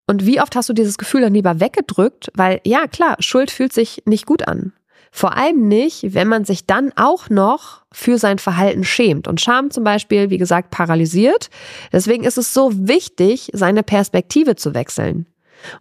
Und 0.06 0.26
wie 0.26 0.40
oft 0.40 0.56
hast 0.56 0.68
du 0.68 0.72
dieses 0.72 0.98
Gefühl 0.98 1.20
dann 1.20 1.34
lieber 1.34 1.60
weggedrückt? 1.60 2.32
Weil 2.34 2.60
ja, 2.64 2.86
klar, 2.86 3.16
Schuld 3.20 3.50
fühlt 3.50 3.72
sich 3.72 4.02
nicht 4.06 4.26
gut 4.26 4.48
an. 4.48 4.72
Vor 5.12 5.36
allem 5.36 5.68
nicht, 5.68 6.14
wenn 6.14 6.28
man 6.28 6.44
sich 6.44 6.66
dann 6.66 6.92
auch 6.96 7.28
noch 7.28 7.82
für 7.92 8.16
sein 8.16 8.38
Verhalten 8.38 8.84
schämt. 8.84 9.28
Und 9.28 9.40
Scham 9.40 9.70
zum 9.70 9.84
Beispiel, 9.84 10.30
wie 10.30 10.38
gesagt, 10.38 10.70
paralysiert. 10.70 11.50
Deswegen 11.92 12.24
ist 12.24 12.38
es 12.38 12.54
so 12.54 12.70
wichtig, 12.88 13.50
seine 13.52 13.82
Perspektive 13.82 14.56
zu 14.56 14.74
wechseln. 14.74 15.26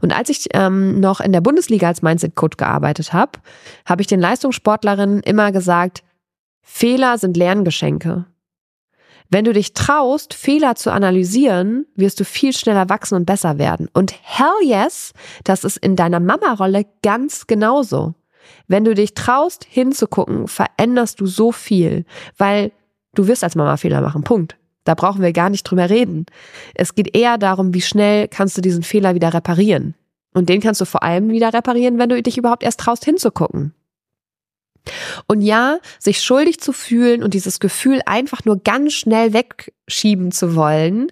Und 0.02 0.16
als 0.16 0.30
ich 0.30 0.48
ähm, 0.54 1.00
noch 1.00 1.20
in 1.20 1.32
der 1.32 1.42
Bundesliga 1.42 1.88
als 1.88 2.02
Mindset-Coach 2.02 2.58
gearbeitet 2.58 3.14
habe, 3.14 3.40
habe 3.86 4.02
ich 4.02 4.08
den 4.08 4.20
Leistungssportlerinnen 4.20 5.22
immer 5.22 5.52
gesagt, 5.52 6.04
Fehler 6.62 7.18
sind 7.18 7.38
Lerngeschenke. 7.38 8.26
Wenn 9.32 9.46
du 9.46 9.54
dich 9.54 9.74
traust, 9.74 10.34
Fehler 10.34 10.76
zu 10.76 10.92
analysieren, 10.92 11.86
wirst 11.96 12.20
du 12.20 12.26
viel 12.26 12.52
schneller 12.52 12.90
wachsen 12.90 13.16
und 13.16 13.26
besser 13.26 13.60
werden. 13.60 13.88
Und 13.94 14.14
hell 14.24 14.48
yes, 14.64 15.14
das 15.44 15.64
ist 15.64 15.78
in 15.78 15.96
deiner 15.96 16.20
Mama-Rolle 16.20 16.86
ganz 17.04 17.46
genauso. 17.46 18.16
Wenn 18.68 18.86
du 18.86 18.96
dich 18.96 19.14
traust, 19.14 19.66
hinzugucken, 19.70 20.48
veränderst 20.48 21.20
du 21.20 21.28
so 21.28 21.52
viel, 21.52 22.06
weil 22.38 22.72
du 23.14 23.28
wirst 23.28 23.44
als 23.44 23.56
Mama 23.56 23.78
Fehler 23.78 24.02
machen. 24.02 24.24
Punkt. 24.24 24.59
Da 24.90 24.96
brauchen 24.96 25.22
wir 25.22 25.34
gar 25.34 25.52
nicht 25.52 25.66
drüber 25.66 25.88
reden. 25.88 26.26
Es 26.74 26.96
geht 26.96 27.16
eher 27.16 27.38
darum, 27.38 27.76
wie 27.76 27.82
schnell 27.82 28.28
kannst 28.28 28.58
du 28.58 28.62
diesen 28.62 28.82
Fehler 28.82 29.14
wieder 29.14 29.36
reparieren. 29.36 29.94
Und 30.34 30.50
den 30.50 30.62
kannst 30.62 30.82
du 30.82 30.86
vor 30.86 31.04
allem 31.04 31.30
wieder 31.30 31.54
reparieren, 31.54 32.00
wenn 32.00 32.10
du 32.10 32.20
dich 32.24 32.40
überhaupt 32.40 32.64
erst 32.64 32.80
traust 32.80 33.06
hinzugucken. 33.06 33.76
Und 35.28 35.44
ja, 35.44 35.78
sich 36.00 36.24
schuldig 36.24 36.60
zu 36.60 36.74
fühlen 36.74 37.22
und 37.22 37.36
dieses 37.36 37.60
Gefühl 37.60 38.02
einfach 38.08 38.46
nur 38.46 38.64
ganz 38.64 38.94
schnell 38.94 39.32
wegschieben 39.32 40.32
zu 40.32 40.56
wollen, 40.56 41.12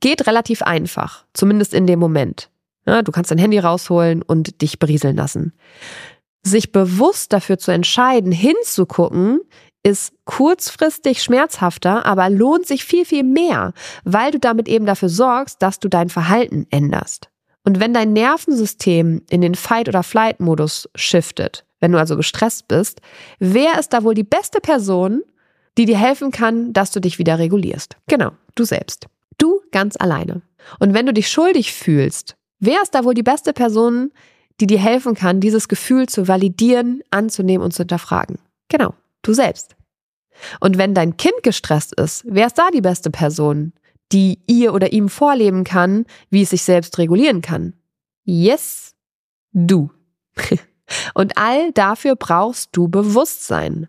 geht 0.00 0.26
relativ 0.26 0.62
einfach, 0.62 1.24
zumindest 1.34 1.72
in 1.72 1.86
dem 1.86 2.00
Moment. 2.00 2.50
Ja, 2.84 3.02
du 3.02 3.12
kannst 3.12 3.30
dein 3.30 3.38
Handy 3.38 3.60
rausholen 3.60 4.22
und 4.22 4.60
dich 4.60 4.80
berieseln 4.80 5.14
lassen. 5.14 5.52
Sich 6.42 6.72
bewusst 6.72 7.32
dafür 7.32 7.58
zu 7.58 7.70
entscheiden, 7.70 8.32
hinzugucken, 8.32 9.38
ist 9.84 10.14
kurzfristig 10.24 11.22
schmerzhafter, 11.22 12.04
aber 12.06 12.30
lohnt 12.30 12.66
sich 12.66 12.84
viel, 12.84 13.04
viel 13.04 13.22
mehr, 13.22 13.72
weil 14.02 14.32
du 14.32 14.40
damit 14.40 14.66
eben 14.66 14.86
dafür 14.86 15.10
sorgst, 15.10 15.62
dass 15.62 15.78
du 15.78 15.88
dein 15.88 16.08
Verhalten 16.08 16.66
änderst. 16.70 17.28
Und 17.64 17.80
wenn 17.80 17.94
dein 17.94 18.12
Nervensystem 18.12 19.22
in 19.30 19.40
den 19.42 19.54
Fight- 19.54 19.88
oder 19.88 20.02
Flight-Modus 20.02 20.88
shiftet, 20.94 21.64
wenn 21.80 21.92
du 21.92 21.98
also 21.98 22.16
gestresst 22.16 22.66
bist, 22.66 23.00
wer 23.38 23.78
ist 23.78 23.92
da 23.92 24.04
wohl 24.04 24.14
die 24.14 24.24
beste 24.24 24.60
Person, 24.60 25.22
die 25.76 25.84
dir 25.84 25.98
helfen 25.98 26.30
kann, 26.30 26.72
dass 26.72 26.90
du 26.90 27.00
dich 27.00 27.18
wieder 27.18 27.38
regulierst? 27.38 27.96
Genau, 28.06 28.32
du 28.54 28.64
selbst. 28.64 29.06
Du 29.38 29.60
ganz 29.70 29.96
alleine. 29.98 30.42
Und 30.78 30.94
wenn 30.94 31.06
du 31.06 31.12
dich 31.12 31.28
schuldig 31.28 31.74
fühlst, 31.74 32.36
wer 32.58 32.80
ist 32.82 32.94
da 32.94 33.04
wohl 33.04 33.14
die 33.14 33.22
beste 33.22 33.52
Person, 33.52 34.12
die 34.60 34.66
dir 34.66 34.78
helfen 34.78 35.14
kann, 35.14 35.40
dieses 35.40 35.68
Gefühl 35.68 36.08
zu 36.08 36.26
validieren, 36.26 37.02
anzunehmen 37.10 37.64
und 37.64 37.72
zu 37.72 37.82
hinterfragen? 37.82 38.38
Genau, 38.68 38.94
Du 39.24 39.32
selbst. 39.32 39.74
Und 40.60 40.78
wenn 40.78 40.94
dein 40.94 41.16
Kind 41.16 41.42
gestresst 41.42 41.94
ist, 41.98 42.24
wer 42.26 42.46
ist 42.46 42.58
da 42.58 42.70
die 42.72 42.80
beste 42.80 43.10
Person, 43.10 43.72
die 44.12 44.40
ihr 44.46 44.74
oder 44.74 44.92
ihm 44.92 45.08
vorleben 45.08 45.64
kann, 45.64 46.06
wie 46.30 46.42
es 46.42 46.50
sich 46.50 46.62
selbst 46.62 46.98
regulieren 46.98 47.40
kann? 47.40 47.74
Yes, 48.24 48.94
du. 49.52 49.90
Und 51.14 51.38
all 51.38 51.72
dafür 51.72 52.14
brauchst 52.14 52.70
du 52.76 52.88
Bewusstsein. 52.88 53.88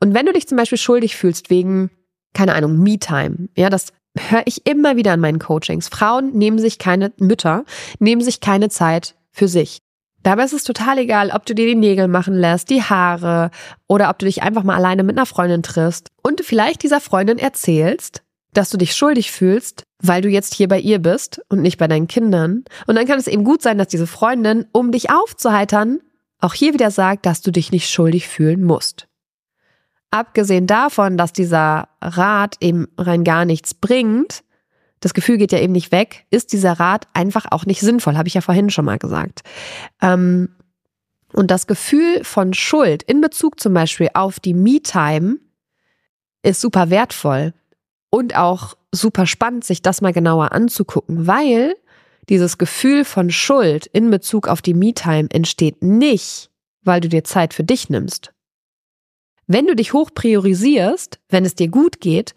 Und 0.00 0.14
wenn 0.14 0.26
du 0.26 0.32
dich 0.32 0.48
zum 0.48 0.56
Beispiel 0.56 0.78
schuldig 0.78 1.16
fühlst 1.16 1.50
wegen, 1.50 1.90
keine 2.32 2.54
Ahnung, 2.54 2.78
Me-Time, 2.78 3.48
ja, 3.56 3.68
das 3.68 3.92
höre 4.18 4.42
ich 4.46 4.66
immer 4.66 4.96
wieder 4.96 5.14
in 5.14 5.20
meinen 5.20 5.38
Coachings. 5.38 5.88
Frauen 5.88 6.32
nehmen 6.32 6.58
sich 6.58 6.78
keine, 6.78 7.12
Mütter 7.18 7.64
nehmen 7.98 8.22
sich 8.22 8.40
keine 8.40 8.68
Zeit 8.68 9.14
für 9.30 9.48
sich. 9.48 9.78
Dabei 10.22 10.44
ist 10.44 10.52
es 10.52 10.64
total 10.64 10.98
egal, 10.98 11.30
ob 11.30 11.46
du 11.46 11.54
dir 11.54 11.66
die 11.66 11.74
Nägel 11.74 12.06
machen 12.06 12.34
lässt, 12.34 12.70
die 12.70 12.82
Haare 12.82 13.50
oder 13.88 14.08
ob 14.08 14.18
du 14.18 14.26
dich 14.26 14.42
einfach 14.42 14.62
mal 14.62 14.76
alleine 14.76 15.02
mit 15.02 15.16
einer 15.16 15.26
Freundin 15.26 15.62
triffst 15.62 16.10
und 16.22 16.40
vielleicht 16.42 16.82
dieser 16.82 17.00
Freundin 17.00 17.38
erzählst, 17.38 18.22
dass 18.54 18.70
du 18.70 18.76
dich 18.76 18.94
schuldig 18.94 19.32
fühlst, 19.32 19.84
weil 20.00 20.22
du 20.22 20.28
jetzt 20.28 20.54
hier 20.54 20.68
bei 20.68 20.78
ihr 20.78 20.98
bist 20.98 21.40
und 21.48 21.62
nicht 21.62 21.78
bei 21.78 21.88
deinen 21.88 22.06
Kindern. 22.06 22.64
Und 22.86 22.96
dann 22.96 23.06
kann 23.06 23.18
es 23.18 23.26
eben 23.26 23.44
gut 23.44 23.62
sein, 23.62 23.78
dass 23.78 23.88
diese 23.88 24.06
Freundin, 24.06 24.66
um 24.72 24.92
dich 24.92 25.10
aufzuheitern, 25.10 26.00
auch 26.40 26.54
hier 26.54 26.74
wieder 26.74 26.90
sagt, 26.90 27.24
dass 27.24 27.40
du 27.40 27.50
dich 27.50 27.72
nicht 27.72 27.90
schuldig 27.90 28.28
fühlen 28.28 28.62
musst. 28.62 29.08
Abgesehen 30.10 30.66
davon, 30.66 31.16
dass 31.16 31.32
dieser 31.32 31.88
Rat 32.02 32.56
eben 32.60 32.88
rein 32.98 33.24
gar 33.24 33.44
nichts 33.46 33.72
bringt, 33.72 34.44
das 35.02 35.14
Gefühl 35.14 35.36
geht 35.36 35.52
ja 35.52 35.58
eben 35.58 35.72
nicht 35.72 35.92
weg, 35.92 36.26
ist 36.30 36.52
dieser 36.52 36.74
Rat 36.74 37.08
einfach 37.12 37.46
auch 37.50 37.66
nicht 37.66 37.80
sinnvoll, 37.80 38.16
habe 38.16 38.28
ich 38.28 38.34
ja 38.34 38.40
vorhin 38.40 38.70
schon 38.70 38.84
mal 38.84 38.98
gesagt. 38.98 39.42
Ähm, 40.00 40.54
und 41.32 41.50
das 41.50 41.66
Gefühl 41.66 42.22
von 42.24 42.54
Schuld 42.54 43.02
in 43.02 43.20
Bezug 43.20 43.58
zum 43.58 43.74
Beispiel 43.74 44.10
auf 44.14 44.38
die 44.38 44.54
Me-Time 44.54 45.38
ist 46.42 46.60
super 46.60 46.88
wertvoll 46.88 47.52
und 48.10 48.36
auch 48.36 48.76
super 48.92 49.26
spannend, 49.26 49.64
sich 49.64 49.82
das 49.82 50.02
mal 50.02 50.12
genauer 50.12 50.52
anzugucken, 50.52 51.26
weil 51.26 51.74
dieses 52.28 52.56
Gefühl 52.56 53.04
von 53.04 53.30
Schuld 53.30 53.86
in 53.86 54.10
Bezug 54.10 54.46
auf 54.46 54.62
die 54.62 54.74
Me-Time 54.74 55.28
entsteht 55.30 55.82
nicht, 55.82 56.50
weil 56.82 57.00
du 57.00 57.08
dir 57.08 57.24
Zeit 57.24 57.54
für 57.54 57.64
dich 57.64 57.90
nimmst. 57.90 58.32
Wenn 59.48 59.66
du 59.66 59.74
dich 59.74 59.92
hoch 59.92 60.10
priorisierst, 60.14 61.18
wenn 61.28 61.44
es 61.44 61.56
dir 61.56 61.68
gut 61.68 62.00
geht, 62.00 62.34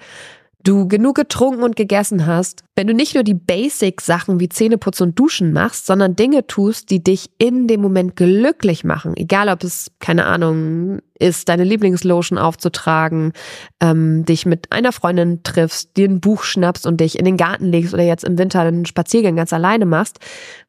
du 0.66 0.88
genug 0.88 1.16
getrunken 1.16 1.64
und 1.64 1.76
gegessen 1.76 2.26
hast, 2.26 2.64
wenn 2.76 2.88
du 2.88 2.94
nicht 2.94 3.14
nur 3.14 3.24
die 3.24 3.34
Basic-Sachen 3.34 4.40
wie 4.40 4.50
Zähneputzen 4.50 5.10
und 5.10 5.20
Duschen 5.20 5.54
machst, 5.54 5.86
sondern 5.86 6.16
Dinge 6.16 6.48
tust, 6.48 6.90
die 6.90 7.02
dich 7.02 7.30
in 7.38 7.68
dem 7.68 7.82
Moment 7.82 8.16
glücklich 8.16 8.84
machen, 8.84 9.16
egal 9.16 9.48
ob 9.50 9.64
es, 9.64 9.92
keine 10.00 10.26
Ahnung, 10.26 11.00
ist, 11.18 11.48
deine 11.48 11.64
Lieblingslotion 11.64 12.38
aufzutragen, 12.38 13.32
ähm, 13.80 14.26
dich 14.26 14.46
mit 14.46 14.72
einer 14.72 14.92
Freundin 14.92 15.44
triffst, 15.44 15.96
dir 15.96 16.10
ein 16.10 16.20
Buch 16.20 16.44
schnappst 16.44 16.86
und 16.86 17.00
dich 17.00 17.18
in 17.18 17.26
den 17.26 17.38
Garten 17.38 17.72
legst 17.72 17.94
oder 17.94 18.04
jetzt 18.04 18.26
im 18.26 18.38
Winter 18.38 18.62
einen 18.62 18.86
Spaziergang 18.86 19.36
ganz 19.36 19.54
alleine 19.54 19.86
machst, 19.86 20.20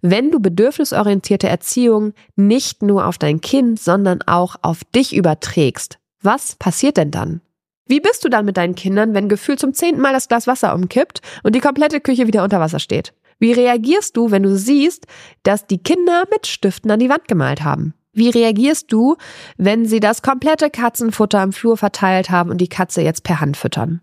wenn 0.02 0.30
du 0.30 0.38
bedürfnisorientierte 0.38 1.48
Erziehung 1.48 2.12
nicht 2.36 2.82
nur 2.82 3.06
auf 3.06 3.18
dein 3.18 3.40
Kind, 3.40 3.80
sondern 3.80 4.22
auch 4.22 4.56
auf 4.62 4.84
dich 4.84 5.16
überträgst, 5.16 5.98
was 6.22 6.54
passiert 6.54 6.96
denn 6.96 7.10
dann? 7.10 7.40
Wie 7.88 8.00
bist 8.00 8.24
du 8.24 8.28
dann 8.28 8.44
mit 8.44 8.56
deinen 8.56 8.74
Kindern, 8.74 9.14
wenn 9.14 9.28
gefühlt 9.28 9.60
zum 9.60 9.72
zehnten 9.72 10.00
Mal 10.00 10.12
das 10.12 10.26
Glas 10.26 10.46
Wasser 10.46 10.74
umkippt 10.74 11.20
und 11.44 11.54
die 11.54 11.60
komplette 11.60 12.00
Küche 12.00 12.26
wieder 12.26 12.42
unter 12.42 12.58
Wasser 12.58 12.80
steht? 12.80 13.14
Wie 13.38 13.52
reagierst 13.52 14.16
du, 14.16 14.30
wenn 14.30 14.42
du 14.42 14.56
siehst, 14.56 15.06
dass 15.44 15.66
die 15.66 15.78
Kinder 15.78 16.24
mit 16.30 16.46
Stiften 16.46 16.90
an 16.90 16.98
die 16.98 17.08
Wand 17.08 17.28
gemalt 17.28 17.62
haben? 17.62 17.94
Wie 18.12 18.30
reagierst 18.30 18.90
du, 18.90 19.16
wenn 19.56 19.86
sie 19.86 20.00
das 20.00 20.22
komplette 20.22 20.70
Katzenfutter 20.70 21.42
im 21.42 21.52
Flur 21.52 21.76
verteilt 21.76 22.30
haben 22.30 22.50
und 22.50 22.58
die 22.58 22.68
Katze 22.68 23.02
jetzt 23.02 23.22
per 23.24 23.40
Hand 23.40 23.56
füttern? 23.56 24.00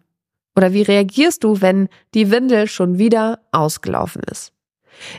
Oder 0.56 0.72
wie 0.72 0.84
reagierst 0.84 1.44
du, 1.44 1.62
wenn 1.62 1.90
die 2.14 2.30
Windel 2.30 2.68
schon 2.68 3.00
wieder 3.00 3.40
ausgelaufen 3.52 4.22
ist? 4.30 4.54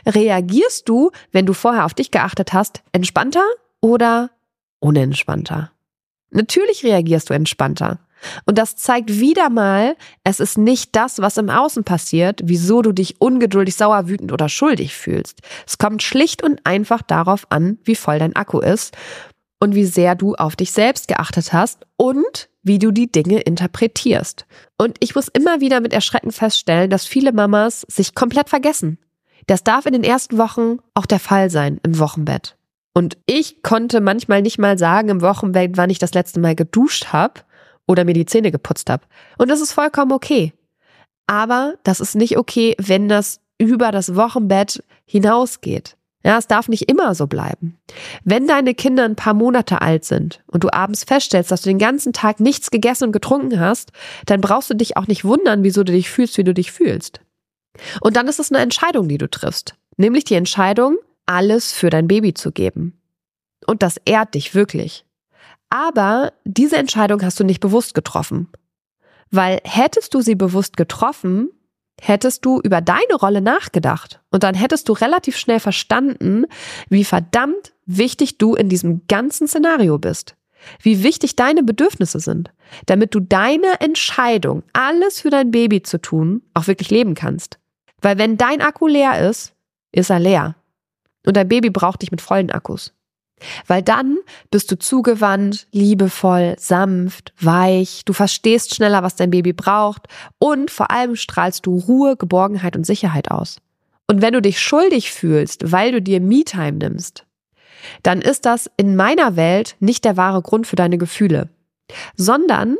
Reagierst 0.07 0.87
du, 0.87 1.11
wenn 1.31 1.45
du 1.45 1.53
vorher 1.53 1.85
auf 1.85 1.93
dich 1.93 2.09
geachtet 2.09 2.53
hast, 2.53 2.83
entspannter 2.93 3.43
oder 3.81 4.31
unentspannter? 4.79 5.71
Natürlich 6.31 6.83
reagierst 6.83 7.29
du 7.29 7.33
entspannter. 7.33 7.99
Und 8.45 8.57
das 8.57 8.75
zeigt 8.75 9.19
wieder 9.19 9.49
mal, 9.49 9.95
es 10.23 10.39
ist 10.39 10.57
nicht 10.57 10.95
das, 10.95 11.19
was 11.19 11.37
im 11.37 11.49
Außen 11.49 11.83
passiert, 11.83 12.41
wieso 12.43 12.81
du 12.81 12.91
dich 12.91 13.21
ungeduldig, 13.21 13.75
sauer, 13.75 14.07
wütend 14.07 14.31
oder 14.31 14.49
schuldig 14.49 14.95
fühlst. 14.95 15.41
Es 15.67 15.77
kommt 15.77 16.03
schlicht 16.03 16.43
und 16.43 16.61
einfach 16.65 17.01
darauf 17.01 17.45
an, 17.49 17.77
wie 17.83 17.95
voll 17.95 18.19
dein 18.19 18.35
Akku 18.35 18.59
ist 18.59 18.95
und 19.59 19.75
wie 19.75 19.85
sehr 19.85 20.15
du 20.15 20.35
auf 20.35 20.55
dich 20.55 20.71
selbst 20.71 21.07
geachtet 21.07 21.53
hast 21.53 21.85
und 21.97 22.49
wie 22.63 22.79
du 22.79 22.91
die 22.91 23.11
Dinge 23.11 23.41
interpretierst. 23.41 24.45
Und 24.77 24.97
ich 24.99 25.15
muss 25.15 25.27
immer 25.27 25.61
wieder 25.61 25.79
mit 25.81 25.93
Erschrecken 25.93 26.31
feststellen, 26.31 26.89
dass 26.89 27.05
viele 27.05 27.31
Mamas 27.31 27.85
sich 27.87 28.15
komplett 28.15 28.49
vergessen. 28.49 28.97
Das 29.47 29.63
darf 29.63 29.85
in 29.85 29.93
den 29.93 30.03
ersten 30.03 30.37
Wochen 30.39 30.79
auch 30.95 31.05
der 31.05 31.19
Fall 31.19 31.51
sein 31.51 31.79
im 31.83 31.99
Wochenbett. 31.99 32.54
Und 32.97 33.17
ich 33.25 33.61
konnte 33.61 33.99
manchmal 33.99 34.41
nicht 34.41 34.57
mal 34.57 34.77
sagen 34.77 35.09
im 35.09 35.21
Wochenbett, 35.21 35.75
wann 35.75 35.89
ich 35.89 35.99
das 35.99 36.13
letzte 36.13 36.39
Mal 36.39 36.55
geduscht 36.55 37.07
habe 37.11 37.41
oder 37.87 38.05
mir 38.05 38.13
die 38.13 38.25
Zähne 38.25 38.51
geputzt 38.51 38.89
habe. 38.89 39.03
Und 39.37 39.49
das 39.51 39.61
ist 39.61 39.73
vollkommen 39.73 40.13
okay. 40.13 40.53
Aber 41.27 41.75
das 41.83 41.99
ist 41.99 42.15
nicht 42.15 42.37
okay, 42.37 42.75
wenn 42.79 43.09
das 43.09 43.41
über 43.57 43.91
das 43.91 44.15
Wochenbett 44.15 44.83
hinausgeht. 45.05 45.97
Ja, 46.23 46.39
es 46.39 46.47
darf 46.47 46.69
nicht 46.69 46.89
immer 46.89 47.13
so 47.13 47.27
bleiben. 47.27 47.77
Wenn 48.23 48.47
deine 48.47 48.73
Kinder 48.73 49.03
ein 49.03 49.15
paar 49.15 49.35
Monate 49.35 49.81
alt 49.81 50.05
sind 50.05 50.41
und 50.47 50.63
du 50.63 50.73
abends 50.73 51.03
feststellst, 51.03 51.51
dass 51.51 51.61
du 51.61 51.69
den 51.69 51.77
ganzen 51.77 52.13
Tag 52.13 52.39
nichts 52.39 52.71
gegessen 52.71 53.05
und 53.05 53.11
getrunken 53.11 53.59
hast, 53.59 53.91
dann 54.25 54.41
brauchst 54.41 54.69
du 54.71 54.73
dich 54.73 54.97
auch 54.97 55.05
nicht 55.05 55.23
wundern, 55.23 55.63
wieso 55.63 55.83
du 55.83 55.91
dich 55.91 56.09
fühlst, 56.09 56.37
wie 56.37 56.43
du 56.43 56.53
dich 56.53 56.71
fühlst. 56.71 57.21
Und 58.01 58.15
dann 58.15 58.27
ist 58.27 58.39
es 58.39 58.51
eine 58.51 58.63
Entscheidung, 58.63 59.07
die 59.07 59.19
du 59.19 59.29
triffst. 59.29 59.75
Nämlich 59.97 60.23
die 60.23 60.33
Entscheidung, 60.33 60.97
alles 61.25 61.71
für 61.73 61.89
dein 61.89 62.07
Baby 62.07 62.33
zu 62.33 62.51
geben. 62.51 62.99
Und 63.65 63.83
das 63.83 63.97
ehrt 64.05 64.35
dich 64.35 64.53
wirklich. 64.53 65.05
Aber 65.69 66.33
diese 66.45 66.77
Entscheidung 66.77 67.21
hast 67.23 67.39
du 67.39 67.43
nicht 67.43 67.59
bewusst 67.59 67.93
getroffen. 67.93 68.49
Weil 69.31 69.59
hättest 69.63 70.13
du 70.13 70.21
sie 70.21 70.35
bewusst 70.35 70.77
getroffen, 70.77 71.49
hättest 72.01 72.45
du 72.45 72.59
über 72.61 72.81
deine 72.81 73.15
Rolle 73.19 73.41
nachgedacht 73.41 74.21
und 74.29 74.43
dann 74.43 74.53
hättest 74.55 74.89
du 74.89 74.93
relativ 74.93 75.37
schnell 75.37 75.59
verstanden, 75.59 76.45
wie 76.89 77.03
verdammt 77.03 77.73
wichtig 77.85 78.37
du 78.37 78.55
in 78.55 78.69
diesem 78.69 79.07
ganzen 79.07 79.47
Szenario 79.47 79.97
bist. 79.97 80.35
Wie 80.81 81.03
wichtig 81.03 81.35
deine 81.35 81.61
Bedürfnisse 81.61 82.19
sind, 82.19 82.51
damit 82.87 83.13
du 83.13 83.19
deine 83.19 83.79
Entscheidung, 83.81 84.63
alles 84.73 85.21
für 85.21 85.29
dein 85.29 85.51
Baby 85.51 85.83
zu 85.83 86.01
tun, 86.01 86.41
auch 86.53 86.67
wirklich 86.67 86.89
leben 86.89 87.13
kannst. 87.13 87.59
Weil 88.01 88.17
wenn 88.17 88.37
dein 88.37 88.61
Akku 88.61 88.87
leer 88.87 89.29
ist, 89.29 89.53
ist 89.91 90.09
er 90.09 90.19
leer. 90.19 90.55
Und 91.25 91.37
dein 91.37 91.47
Baby 91.47 91.69
braucht 91.69 92.01
dich 92.01 92.11
mit 92.11 92.21
vollen 92.21 92.51
Akkus. 92.51 92.93
Weil 93.67 93.81
dann 93.81 94.17
bist 94.49 94.71
du 94.71 94.79
zugewandt, 94.79 95.67
liebevoll, 95.71 96.55
sanft, 96.57 97.33
weich, 97.39 98.03
du 98.05 98.13
verstehst 98.13 98.75
schneller, 98.75 99.03
was 99.03 99.15
dein 99.15 99.29
Baby 99.29 99.53
braucht 99.53 100.07
und 100.39 100.71
vor 100.71 100.89
allem 100.89 101.15
strahlst 101.15 101.65
du 101.65 101.77
Ruhe, 101.77 102.15
Geborgenheit 102.15 102.75
und 102.77 102.85
Sicherheit 102.85 103.31
aus. 103.31 103.57
Und 104.07 104.21
wenn 104.21 104.33
du 104.33 104.41
dich 104.41 104.59
schuldig 104.59 105.11
fühlst, 105.11 105.71
weil 105.71 105.91
du 105.91 106.01
dir 106.01 106.21
Me-Time 106.21 106.73
nimmst, 106.73 107.25
dann 108.03 108.21
ist 108.21 108.45
das 108.45 108.69
in 108.77 108.95
meiner 108.95 109.35
Welt 109.35 109.75
nicht 109.79 110.05
der 110.05 110.17
wahre 110.17 110.41
Grund 110.41 110.65
für 110.65 110.75
deine 110.75 110.97
Gefühle, 110.97 111.49
sondern 112.15 112.77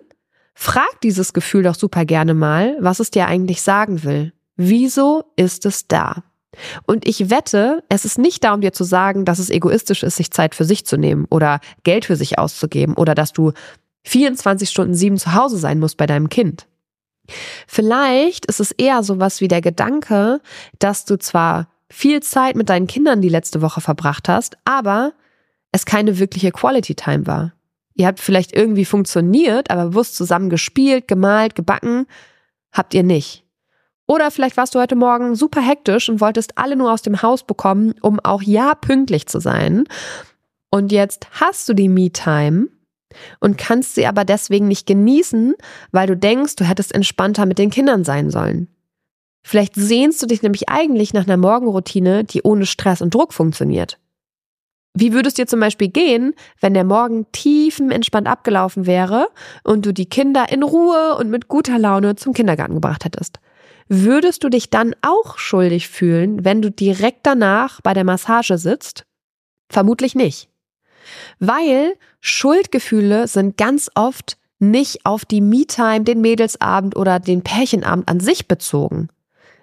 frag 0.53 1.01
dieses 1.01 1.33
Gefühl 1.33 1.63
doch 1.63 1.75
super 1.75 2.05
gerne 2.05 2.33
mal, 2.33 2.77
was 2.79 2.99
es 2.99 3.11
dir 3.11 3.27
eigentlich 3.27 3.61
sagen 3.61 4.03
will. 4.03 4.33
Wieso 4.55 5.25
ist 5.35 5.65
es 5.65 5.87
da? 5.87 6.23
Und 6.85 7.07
ich 7.07 7.29
wette, 7.29 7.83
es 7.89 8.05
ist 8.05 8.17
nicht 8.17 8.43
darum, 8.43 8.61
dir 8.61 8.73
zu 8.73 8.83
sagen, 8.83 9.25
dass 9.25 9.39
es 9.39 9.49
egoistisch 9.49 10.03
ist, 10.03 10.17
sich 10.17 10.31
Zeit 10.31 10.55
für 10.55 10.65
sich 10.65 10.85
zu 10.85 10.97
nehmen 10.97 11.25
oder 11.29 11.59
Geld 11.83 12.05
für 12.05 12.15
sich 12.15 12.39
auszugeben 12.39 12.95
oder 12.95 13.15
dass 13.15 13.33
du 13.33 13.51
24 14.05 14.69
Stunden 14.69 14.93
sieben 14.93 15.17
zu 15.17 15.33
Hause 15.33 15.57
sein 15.57 15.79
musst 15.79 15.97
bei 15.97 16.05
deinem 16.05 16.29
Kind. 16.29 16.67
Vielleicht 17.67 18.45
ist 18.45 18.59
es 18.59 18.71
eher 18.71 19.03
sowas 19.03 19.41
wie 19.41 19.47
der 19.47 19.61
Gedanke, 19.61 20.41
dass 20.79 21.05
du 21.05 21.17
zwar 21.17 21.67
viel 21.89 22.21
Zeit 22.21 22.55
mit 22.55 22.69
deinen 22.69 22.87
Kindern 22.87 23.21
die 23.21 23.29
letzte 23.29 23.61
Woche 23.61 23.81
verbracht 23.81 24.29
hast, 24.29 24.57
aber 24.65 25.13
es 25.71 25.85
keine 25.85 26.19
wirkliche 26.19 26.51
Quality 26.51 26.95
Time 26.95 27.27
war. 27.27 27.53
Ihr 27.95 28.07
habt 28.07 28.19
vielleicht 28.19 28.53
irgendwie 28.53 28.85
funktioniert, 28.85 29.71
aber 29.71 29.85
bewusst 29.85 30.15
zusammen 30.15 30.49
gespielt, 30.49 31.07
gemalt, 31.07 31.55
gebacken, 31.55 32.05
habt 32.71 32.93
ihr 32.93 33.03
nicht. 33.03 33.44
Oder 34.07 34.29
vielleicht 34.29 34.57
warst 34.57 34.75
du 34.75 34.79
heute 34.79 34.95
Morgen 34.95 35.35
super 35.35 35.61
hektisch 35.61 36.09
und 36.09 36.21
wolltest 36.21 36.57
alle 36.57 36.75
nur 36.75 36.91
aus 36.91 37.01
dem 37.01 37.21
Haus 37.21 37.43
bekommen, 37.43 37.95
um 38.01 38.19
auch 38.19 38.41
ja 38.41 38.75
pünktlich 38.75 39.27
zu 39.27 39.39
sein. 39.39 39.85
Und 40.69 40.91
jetzt 40.91 41.27
hast 41.31 41.67
du 41.67 41.73
die 41.73 41.89
Me-Time 41.89 42.67
und 43.39 43.57
kannst 43.57 43.95
sie 43.95 44.05
aber 44.05 44.25
deswegen 44.25 44.67
nicht 44.67 44.85
genießen, 44.85 45.55
weil 45.91 46.07
du 46.07 46.17
denkst, 46.17 46.55
du 46.57 46.65
hättest 46.65 46.93
entspannter 46.93 47.45
mit 47.45 47.57
den 47.57 47.71
Kindern 47.71 48.03
sein 48.03 48.29
sollen. 48.29 48.67
Vielleicht 49.43 49.75
sehnst 49.75 50.21
du 50.21 50.25
dich 50.25 50.41
nämlich 50.41 50.69
eigentlich 50.69 51.13
nach 51.13 51.25
einer 51.25 51.37
Morgenroutine, 51.37 52.23
die 52.23 52.41
ohne 52.43 52.65
Stress 52.65 53.01
und 53.01 53.13
Druck 53.13 53.33
funktioniert. 53.33 53.99
Wie 54.97 55.13
würde 55.13 55.27
es 55.27 55.35
dir 55.35 55.45
zum 55.45 55.59
Beispiel 55.59 55.89
gehen, 55.89 56.33
wenn 56.61 56.73
der 56.73 56.83
Morgen 56.83 57.31
tiefenentspannt 57.31 58.27
abgelaufen 58.27 58.85
wäre 58.85 59.27
und 59.63 59.85
du 59.85 59.93
die 59.93 60.07
Kinder 60.07 60.51
in 60.51 60.63
Ruhe 60.63 61.15
und 61.17 61.29
mit 61.29 61.47
guter 61.47 61.77
Laune 61.77 62.15
zum 62.15 62.33
Kindergarten 62.33 62.75
gebracht 62.75 63.05
hättest? 63.05 63.39
Würdest 63.87 64.43
du 64.43 64.49
dich 64.49 64.69
dann 64.69 64.95
auch 65.01 65.37
schuldig 65.37 65.89
fühlen, 65.89 66.43
wenn 66.43 66.61
du 66.61 66.71
direkt 66.71 67.25
danach 67.25 67.81
bei 67.81 67.93
der 67.93 68.03
Massage 68.03 68.57
sitzt? 68.57 69.05
Vermutlich 69.69 70.15
nicht. 70.15 70.49
Weil 71.39 71.93
Schuldgefühle 72.19 73.27
sind 73.27 73.57
ganz 73.57 73.91
oft 73.93 74.37
nicht 74.57 75.05
auf 75.05 75.25
die 75.25 75.41
Me-Time, 75.41 76.01
den 76.01 76.21
Mädelsabend 76.21 76.95
oder 76.95 77.19
den 77.19 77.43
Pärchenabend 77.43 78.09
an 78.09 78.19
sich 78.19 78.47
bezogen. 78.47 79.09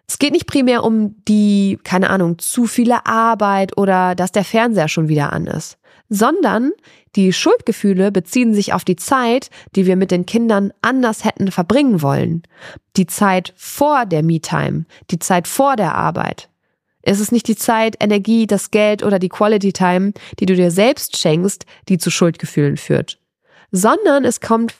Es 0.07 0.19
geht 0.19 0.33
nicht 0.33 0.47
primär 0.47 0.85
um 0.85 1.17
die, 1.27 1.79
keine 1.83 2.11
Ahnung, 2.11 2.39
zu 2.39 2.67
viele 2.67 3.07
Arbeit 3.07 3.77
oder 3.77 4.15
dass 4.15 4.31
der 4.31 4.45
Fernseher 4.45 4.89
schon 4.89 5.09
wieder 5.09 5.33
an 5.33 5.47
ist, 5.47 5.79
sondern 6.13 6.73
die 7.17 7.33
Schuldgefühle 7.33 8.13
beziehen 8.13 8.53
sich 8.53 8.75
auf 8.75 8.85
die 8.85 8.97
Zeit, 8.97 9.49
die 9.75 9.87
wir 9.87 9.97
mit 9.97 10.11
den 10.11 10.27
Kindern 10.27 10.71
anders 10.83 11.25
hätten 11.25 11.51
verbringen 11.51 12.03
wollen. 12.03 12.43
Die 12.99 13.07
Zeit 13.07 13.55
vor 13.57 14.05
der 14.05 14.23
Me-Time, 14.23 14.85
die 15.11 15.19
Zeit 15.19 15.49
vor 15.49 15.77
der 15.77 15.95
Arbeit. 15.95 16.51
Es 17.01 17.19
ist 17.19 17.33
nicht 17.33 17.49
die 17.49 17.57
Zeit, 17.57 17.97
Energie, 17.99 18.47
das 18.47 18.71
Geld 18.71 19.03
oder 19.03 19.19
die 19.19 19.31
Quality 19.31 19.73
Time, 19.73 20.13
die 20.39 20.45
du 20.45 20.55
dir 20.55 20.71
selbst 20.71 21.17
schenkst, 21.17 21.65
die 21.89 21.97
zu 21.97 22.11
Schuldgefühlen 22.11 22.77
führt, 22.77 23.19
sondern 23.71 24.27
es 24.27 24.43
kommt 24.43 24.75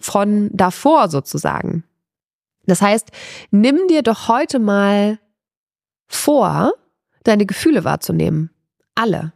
von 0.00 0.50
davor 0.52 1.08
sozusagen. 1.08 1.84
Das 2.66 2.82
heißt, 2.82 3.12
nimm 3.52 3.86
dir 3.88 4.02
doch 4.02 4.26
heute 4.26 4.58
mal 4.58 5.20
vor, 6.08 6.74
deine 7.22 7.46
Gefühle 7.46 7.84
wahrzunehmen. 7.84 8.50
Alle. 8.96 9.32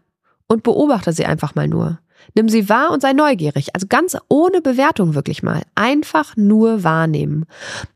Und 0.49 0.63
beobachte 0.63 1.13
sie 1.13 1.27
einfach 1.27 1.55
mal 1.55 1.69
nur. 1.69 1.99
Nimm 2.35 2.49
sie 2.49 2.69
wahr 2.69 2.91
und 2.91 3.03
sei 3.03 3.13
neugierig. 3.13 3.75
Also 3.75 3.87
ganz 3.89 4.17
ohne 4.29 4.61
Bewertung 4.61 5.15
wirklich 5.15 5.43
mal. 5.43 5.63
Einfach 5.75 6.37
nur 6.37 6.83
wahrnehmen. 6.83 7.47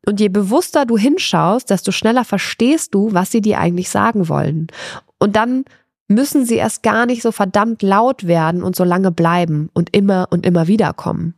Und 0.06 0.20
je 0.20 0.28
bewusster 0.28 0.86
du 0.86 0.96
hinschaust, 0.96 1.70
desto 1.70 1.92
schneller 1.92 2.24
verstehst 2.24 2.94
du, 2.94 3.12
was 3.12 3.30
sie 3.30 3.40
dir 3.40 3.58
eigentlich 3.58 3.90
sagen 3.90 4.28
wollen. 4.28 4.68
Und 5.18 5.36
dann 5.36 5.64
müssen 6.08 6.44
sie 6.44 6.56
erst 6.56 6.82
gar 6.82 7.06
nicht 7.06 7.22
so 7.22 7.32
verdammt 7.32 7.82
laut 7.82 8.26
werden 8.26 8.62
und 8.62 8.74
so 8.74 8.84
lange 8.84 9.12
bleiben 9.12 9.70
und 9.74 9.94
immer 9.94 10.28
und 10.30 10.44
immer 10.44 10.66
wieder 10.66 10.92
kommen. 10.92 11.34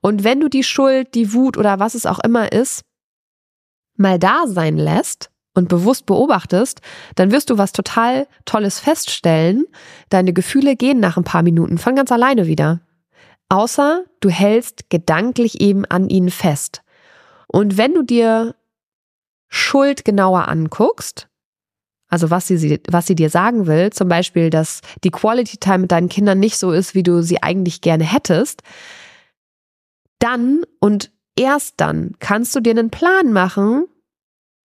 Und 0.00 0.24
wenn 0.24 0.40
du 0.40 0.48
die 0.48 0.64
Schuld, 0.64 1.14
die 1.14 1.32
Wut 1.32 1.56
oder 1.56 1.78
was 1.80 1.94
es 1.94 2.06
auch 2.06 2.18
immer 2.20 2.52
ist, 2.52 2.82
mal 3.96 4.18
da 4.18 4.46
sein 4.46 4.76
lässt 4.76 5.30
und 5.54 5.68
bewusst 5.68 6.06
beobachtest, 6.06 6.80
dann 7.16 7.32
wirst 7.32 7.50
du 7.50 7.58
was 7.58 7.72
total 7.72 8.26
Tolles 8.44 8.78
feststellen. 8.78 9.64
Deine 10.08 10.32
Gefühle 10.32 10.76
gehen 10.76 11.00
nach 11.00 11.16
ein 11.16 11.24
paar 11.24 11.42
Minuten 11.42 11.78
von 11.78 11.96
ganz 11.96 12.12
alleine 12.12 12.46
wieder. 12.46 12.80
Außer 13.48 14.04
du 14.20 14.28
hältst 14.28 14.90
gedanklich 14.90 15.60
eben 15.60 15.84
an 15.84 16.08
ihnen 16.08 16.30
fest. 16.30 16.82
Und 17.48 17.76
wenn 17.76 17.94
du 17.94 18.02
dir 18.02 18.54
Schuld 19.48 20.04
genauer 20.04 20.46
anguckst, 20.46 21.28
also 22.08 22.30
was 22.30 22.46
sie, 22.46 22.80
was 22.88 23.06
sie 23.06 23.14
dir 23.14 23.30
sagen 23.30 23.66
will, 23.66 23.90
zum 23.90 24.08
Beispiel, 24.08 24.50
dass 24.50 24.80
die 25.04 25.10
Quality 25.10 25.56
Time 25.58 25.78
mit 25.78 25.92
deinen 25.92 26.08
Kindern 26.08 26.38
nicht 26.38 26.58
so 26.58 26.70
ist, 26.72 26.94
wie 26.94 27.02
du 27.02 27.22
sie 27.22 27.42
eigentlich 27.42 27.80
gerne 27.80 28.04
hättest, 28.04 28.62
dann 30.20 30.62
und 30.80 31.10
erst 31.36 31.74
dann 31.80 32.14
kannst 32.20 32.54
du 32.54 32.60
dir 32.60 32.70
einen 32.70 32.90
Plan 32.90 33.32
machen, 33.32 33.86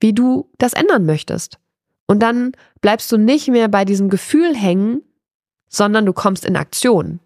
wie 0.05 0.13
du 0.13 0.51
das 0.59 0.73
ändern 0.73 1.07
möchtest. 1.07 1.57
Und 2.05 2.19
dann 2.19 2.51
bleibst 2.79 3.11
du 3.11 3.17
nicht 3.17 3.47
mehr 3.47 3.67
bei 3.69 3.85
diesem 3.85 4.07
Gefühl 4.09 4.55
hängen, 4.55 5.01
sondern 5.67 6.05
du 6.05 6.13
kommst 6.13 6.45
in 6.45 6.55
Aktion. 6.55 7.21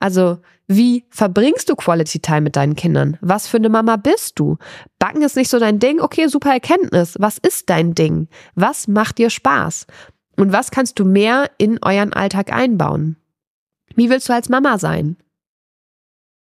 Also, 0.00 0.38
wie 0.66 1.04
verbringst 1.10 1.68
du 1.68 1.76
Quality 1.76 2.18
Time 2.18 2.40
mit 2.40 2.56
deinen 2.56 2.74
Kindern? 2.74 3.16
Was 3.20 3.46
für 3.46 3.58
eine 3.58 3.68
Mama 3.68 3.94
bist 3.94 4.40
du? 4.40 4.56
Backen 4.98 5.22
ist 5.22 5.36
nicht 5.36 5.50
so 5.50 5.60
dein 5.60 5.78
Ding? 5.78 6.00
Okay, 6.00 6.26
super 6.26 6.50
Erkenntnis. 6.50 7.14
Was 7.20 7.38
ist 7.38 7.70
dein 7.70 7.94
Ding? 7.94 8.26
Was 8.56 8.88
macht 8.88 9.18
dir 9.18 9.30
Spaß? 9.30 9.86
Und 10.36 10.52
was 10.52 10.72
kannst 10.72 10.98
du 10.98 11.04
mehr 11.04 11.48
in 11.58 11.78
euren 11.80 12.12
Alltag 12.12 12.52
einbauen? 12.52 13.18
Wie 13.94 14.10
willst 14.10 14.28
du 14.28 14.32
als 14.32 14.48
Mama 14.48 14.78
sein? 14.78 15.16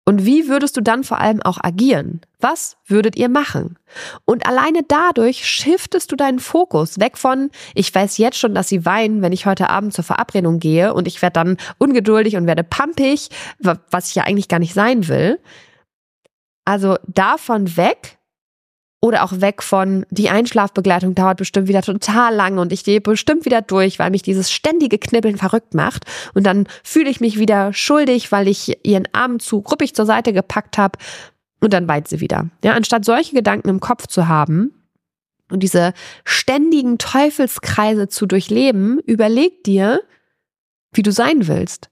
Und 0.08 0.26
wie 0.26 0.48
würdest 0.48 0.78
du 0.78 0.82
dann 0.82 1.04
vor 1.04 1.20
allem 1.20 1.42
auch 1.42 1.58
agieren? 1.62 2.22
Was 2.40 2.78
würdet 2.86 3.18
ihr 3.18 3.28
machen? 3.28 3.78
Und 4.24 4.48
alleine 4.48 4.84
dadurch 4.88 5.46
shiftest 5.46 6.10
du 6.10 6.16
deinen 6.16 6.40
Fokus 6.40 6.98
weg 6.98 7.18
von, 7.18 7.52
ich 7.76 7.94
weiß 7.94 8.18
jetzt 8.18 8.40
schon, 8.40 8.56
dass 8.56 8.70
sie 8.70 8.86
weinen, 8.86 9.22
wenn 9.22 9.34
ich 9.34 9.46
heute 9.46 9.70
Abend 9.70 9.94
zur 9.94 10.06
Verabredung 10.06 10.60
gehe 10.60 10.94
und 10.94 11.10
ich 11.10 11.22
werde 11.22 11.34
dann 11.34 11.58
ungeduldig 11.78 12.38
und 12.38 12.48
werde 12.48 12.64
pampig, 12.64 13.28
was 13.60 14.08
ich 14.08 14.16
ja 14.16 14.24
eigentlich 14.24 14.48
gar 14.48 14.60
nicht 14.60 14.74
sein 14.74 15.10
will. 15.10 15.42
Also 16.64 16.96
davon 17.06 17.76
weg 17.76 18.17
oder 19.00 19.24
auch 19.24 19.42
weg 19.42 19.62
von, 19.62 20.06
die 20.10 20.30
Einschlafbegleitung 20.30 21.14
dauert 21.14 21.38
bestimmt 21.38 21.68
wieder 21.68 21.84
total 21.84 22.34
lang 22.34 22.58
und 22.58 22.74
ich 22.74 22.84
gehe 22.84 23.00
bestimmt 23.00 23.46
wieder 23.46 23.62
durch, 23.62 24.00
weil 24.00 24.10
mich 24.10 24.24
dieses 24.24 24.52
ständige 24.52 24.98
Knibbeln 24.98 25.38
verrückt 25.38 25.76
macht. 25.76 26.06
Und 26.34 26.46
dann 26.46 26.68
fühle 26.84 27.10
ich 27.10 27.20
mich 27.20 27.38
wieder 27.38 27.74
schuldig, 27.74 28.32
weil 28.32 28.48
ich 28.48 28.86
ihren 28.86 29.08
Arm 29.14 29.40
zu 29.40 29.62
gruppig 29.62 29.94
zur 29.94 30.08
Seite 30.08 30.34
gepackt 30.34 30.78
habe. 30.78 30.98
Und 31.60 31.74
dann 31.74 31.88
weint 31.88 32.08
sie 32.08 32.22
wieder. 32.22 32.50
Ja, 32.64 32.74
anstatt 32.74 33.06
solche 33.06 33.36
Gedanken 33.36 33.70
im 33.70 33.80
Kopf 33.80 34.08
zu 34.08 34.28
haben 34.28 34.74
und 35.52 35.62
diese 35.62 35.94
ständigen 36.24 36.98
Teufelskreise 36.98 38.10
zu 38.10 38.26
durchleben, 38.26 39.00
überleg 39.06 39.64
dir, 39.64 40.02
wie 40.92 41.04
du 41.04 41.12
sein 41.12 41.48
willst. 41.48 41.90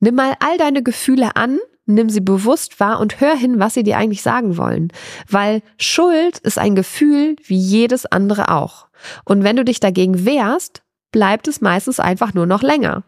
Nimm 0.00 0.14
mal 0.14 0.34
all 0.40 0.56
deine 0.58 0.82
Gefühle 0.82 1.36
an 1.36 1.58
nimm 1.86 2.08
sie 2.08 2.20
bewusst 2.20 2.80
wahr 2.80 3.00
und 3.00 3.20
hör 3.20 3.36
hin, 3.36 3.58
was 3.58 3.74
sie 3.74 3.82
dir 3.82 3.98
eigentlich 3.98 4.22
sagen 4.22 4.56
wollen. 4.56 4.92
Weil 5.28 5.62
Schuld 5.78 6.38
ist 6.38 6.58
ein 6.58 6.74
Gefühl 6.74 7.36
wie 7.44 7.58
jedes 7.58 8.06
andere 8.06 8.50
auch. 8.50 8.86
Und 9.24 9.44
wenn 9.44 9.56
du 9.56 9.64
dich 9.64 9.80
dagegen 9.80 10.24
wehrst, 10.24 10.82
bleibt 11.12 11.46
es 11.48 11.60
meistens 11.60 12.00
einfach 12.00 12.34
nur 12.34 12.46
noch 12.46 12.62
länger. 12.62 13.04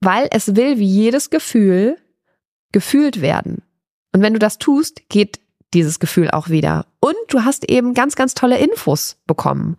Weil 0.00 0.28
es 0.30 0.54
will 0.56 0.78
wie 0.78 0.86
jedes 0.86 1.30
Gefühl 1.30 1.96
gefühlt 2.72 3.20
werden. 3.20 3.62
Und 4.12 4.22
wenn 4.22 4.32
du 4.32 4.38
das 4.38 4.58
tust, 4.58 5.08
geht 5.08 5.40
dieses 5.72 6.00
Gefühl 6.00 6.30
auch 6.30 6.48
wieder. 6.48 6.86
Und 7.00 7.16
du 7.28 7.44
hast 7.44 7.68
eben 7.70 7.94
ganz, 7.94 8.16
ganz 8.16 8.34
tolle 8.34 8.58
Infos 8.58 9.16
bekommen. 9.26 9.76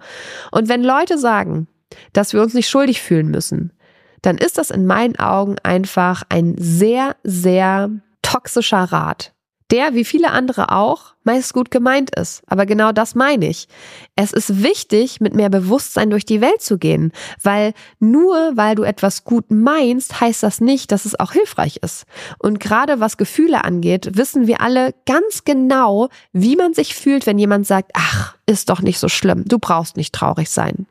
Und 0.52 0.70
wenn 0.70 0.84
Leute 0.84 1.18
sagen, 1.18 1.68
dass 2.14 2.34
wir 2.34 2.42
uns 2.42 2.54
nicht 2.54 2.70
schuldig 2.70 3.02
fühlen 3.02 3.28
müssen, 3.28 3.74
dann 4.22 4.38
ist 4.38 4.58
das 4.58 4.70
in 4.70 4.86
meinen 4.86 5.18
Augen 5.18 5.56
einfach 5.64 6.24
ein 6.30 6.56
sehr, 6.58 7.16
sehr 7.24 7.90
toxischer 8.22 8.84
Rat. 8.84 9.34
Der, 9.72 9.94
wie 9.94 10.04
viele 10.04 10.32
andere 10.32 10.70
auch, 10.74 11.14
meist 11.24 11.54
gut 11.54 11.72
gemeint 11.72 12.14
ist. 12.14 12.44
Aber 12.46 12.66
genau 12.66 12.92
das 12.92 13.16
meine 13.16 13.48
ich. 13.48 13.70
Es 14.18 14.34
ist 14.34 14.64
wichtig, 14.64 15.22
mit 15.22 15.34
mehr 15.34 15.50
Bewusstsein 15.50 16.10
durch 16.10 16.26
die 16.26 16.42
Welt 16.42 16.62
zu 16.62 16.78
gehen, 16.78 17.14
weil 17.42 17.74
nur 17.98 18.52
weil 18.56 18.76
du 18.76 18.84
etwas 18.84 19.24
gut 19.24 19.46
meinst, 19.50 20.20
heißt 20.20 20.44
das 20.44 20.60
nicht, 20.60 20.92
dass 20.92 21.06
es 21.06 21.18
auch 21.18 21.32
hilfreich 21.32 21.78
ist. 21.78 22.04
Und 22.38 22.60
gerade 22.60 23.00
was 23.00 23.16
Gefühle 23.16 23.64
angeht, 23.64 24.18
wissen 24.18 24.46
wir 24.46 24.60
alle 24.60 24.94
ganz 25.06 25.46
genau, 25.46 26.10
wie 26.34 26.58
man 26.58 26.74
sich 26.74 26.94
fühlt, 26.94 27.26
wenn 27.26 27.40
jemand 27.40 27.66
sagt, 27.66 27.92
ach, 27.94 28.36
ist 28.46 28.70
doch 28.70 28.82
nicht 28.82 29.00
so 29.00 29.08
schlimm, 29.08 29.46
du 29.46 29.58
brauchst 29.58 29.96
nicht 29.96 30.14
traurig 30.14 30.50
sein. 30.50 30.86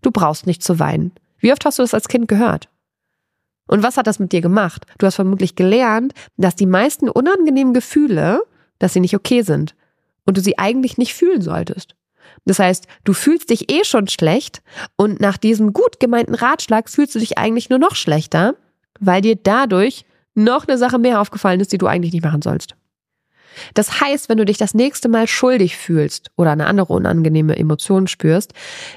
Du 0.00 0.10
brauchst 0.10 0.46
nicht 0.46 0.62
zu 0.62 0.78
weinen. 0.78 1.12
Wie 1.38 1.52
oft 1.52 1.66
hast 1.66 1.78
du 1.78 1.82
das 1.82 1.92
als 1.92 2.08
Kind 2.08 2.28
gehört? 2.28 2.68
Und 3.72 3.82
was 3.82 3.96
hat 3.96 4.06
das 4.06 4.18
mit 4.18 4.32
dir 4.32 4.42
gemacht? 4.42 4.84
Du 4.98 5.06
hast 5.06 5.14
vermutlich 5.14 5.56
gelernt, 5.56 6.12
dass 6.36 6.54
die 6.54 6.66
meisten 6.66 7.08
unangenehmen 7.08 7.72
Gefühle, 7.72 8.42
dass 8.78 8.92
sie 8.92 9.00
nicht 9.00 9.16
okay 9.16 9.40
sind 9.40 9.74
und 10.26 10.36
du 10.36 10.42
sie 10.42 10.58
eigentlich 10.58 10.98
nicht 10.98 11.14
fühlen 11.14 11.40
solltest. 11.40 11.94
Das 12.44 12.58
heißt, 12.58 12.86
du 13.04 13.14
fühlst 13.14 13.48
dich 13.48 13.72
eh 13.72 13.84
schon 13.84 14.08
schlecht 14.08 14.62
und 14.96 15.22
nach 15.22 15.38
diesem 15.38 15.72
gut 15.72 16.00
gemeinten 16.00 16.34
Ratschlag 16.34 16.90
fühlst 16.90 17.14
du 17.14 17.18
dich 17.18 17.38
eigentlich 17.38 17.70
nur 17.70 17.78
noch 17.78 17.94
schlechter, 17.94 18.56
weil 19.00 19.22
dir 19.22 19.36
dadurch 19.36 20.04
noch 20.34 20.68
eine 20.68 20.76
Sache 20.76 20.98
mehr 20.98 21.18
aufgefallen 21.18 21.60
ist, 21.60 21.72
die 21.72 21.78
du 21.78 21.86
eigentlich 21.86 22.12
nicht 22.12 22.26
machen 22.26 22.42
sollst. 22.42 22.76
Das 23.72 24.02
heißt, 24.02 24.28
wenn 24.28 24.36
du 24.36 24.44
dich 24.44 24.58
das 24.58 24.74
nächste 24.74 25.08
Mal 25.08 25.26
schuldig 25.26 25.78
fühlst 25.78 26.30
oder 26.36 26.50
eine 26.50 26.66
andere 26.66 26.92
unangenehme 26.92 27.56
Emotion 27.56 28.06
spürst, 28.06 28.52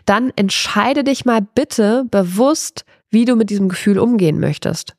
dann 0.05 0.33
entscheide 0.35 1.05
dich 1.05 1.23
mal 1.23 1.41
bitte 1.41 2.03
bewusst 2.11 2.83
wie 3.09 3.25
du 3.25 3.35
mit 3.35 3.49
diesem 3.49 3.69
Gefühl 3.69 3.99
umgehen 3.99 4.39
möchtest. 4.39 4.95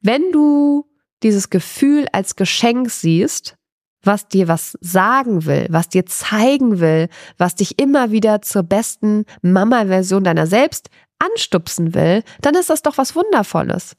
Wenn 0.00 0.32
du 0.32 0.86
dieses 1.22 1.50
Gefühl 1.50 2.06
als 2.12 2.36
Geschenk 2.36 2.90
siehst, 2.90 3.56
was 4.02 4.28
dir 4.28 4.48
was 4.48 4.76
sagen 4.80 5.46
will, 5.46 5.66
was 5.70 5.88
dir 5.88 6.06
zeigen 6.06 6.80
will, 6.80 7.08
was 7.38 7.54
dich 7.54 7.78
immer 7.78 8.10
wieder 8.10 8.42
zur 8.42 8.64
besten 8.64 9.24
Mama-Version 9.42 10.24
deiner 10.24 10.46
selbst 10.46 10.90
anstupsen 11.18 11.94
will, 11.94 12.24
dann 12.40 12.56
ist 12.56 12.70
das 12.70 12.82
doch 12.82 12.98
was 12.98 13.14
Wundervolles. 13.14 13.96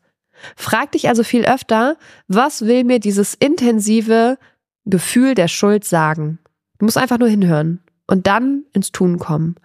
Frag 0.57 0.91
dich 0.91 1.07
also 1.07 1.23
viel 1.23 1.45
öfter, 1.45 1.97
was 2.27 2.65
will 2.65 2.83
mir 2.83 2.99
dieses 2.99 3.33
intensive 3.33 4.37
Gefühl 4.85 5.35
der 5.35 5.47
Schuld 5.47 5.85
sagen? 5.85 6.39
Du 6.79 6.85
musst 6.85 6.97
einfach 6.97 7.19
nur 7.19 7.29
hinhören 7.29 7.82
und 8.07 8.27
dann 8.27 8.63
ins 8.73 8.91
Tun 8.91 9.19
kommen. 9.19 9.55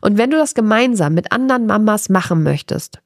Und 0.00 0.18
wenn 0.18 0.30
du 0.30 0.36
das 0.36 0.54
gemeinsam 0.54 1.14
mit 1.14 1.32
anderen 1.32 1.66
Mamas 1.66 2.08
machen 2.08 2.42
möchtest, 2.42 3.00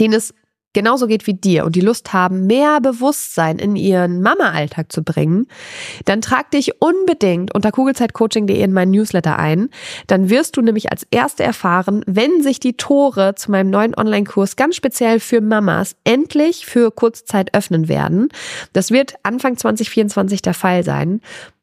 denen 0.00 0.14
es 0.14 0.34
genauso 0.72 1.06
geht 1.06 1.26
wie 1.26 1.34
dir 1.34 1.64
und 1.64 1.74
die 1.74 1.80
Lust 1.80 2.12
haben, 2.12 2.46
mehr 2.46 2.80
Bewusstsein 2.80 3.58
in 3.58 3.76
ihren 3.76 4.22
Mama-Alltag 4.22 4.92
zu 4.92 5.02
bringen, 5.02 5.46
dann 6.04 6.20
trag 6.20 6.50
dich 6.50 6.80
unbedingt 6.80 7.54
unter 7.54 7.72
kugelzeitcoaching.de 7.72 8.62
in 8.62 8.72
meinen 8.72 8.92
Newsletter 8.92 9.38
ein. 9.38 9.70
Dann 10.06 10.30
wirst 10.30 10.56
du 10.56 10.62
nämlich 10.62 10.90
als 10.90 11.06
Erste 11.10 11.42
erfahren, 11.42 12.04
wenn 12.06 12.42
sich 12.42 12.60
die 12.60 12.76
Tore 12.76 13.34
zu 13.34 13.50
meinem 13.50 13.70
neuen 13.70 13.96
Online-Kurs 13.96 14.56
ganz 14.56 14.76
speziell 14.76 15.20
für 15.20 15.40
Mamas 15.40 15.96
endlich 16.04 16.66
für 16.66 16.90
kurze 16.90 17.24
Zeit 17.24 17.54
öffnen 17.54 17.88
werden. 17.88 18.28
Das 18.72 18.90
wird 18.90 19.14
Anfang 19.22 19.56
2024 19.56 20.42
der 20.42 20.54
Fall 20.54 20.84
sein. 20.84 21.20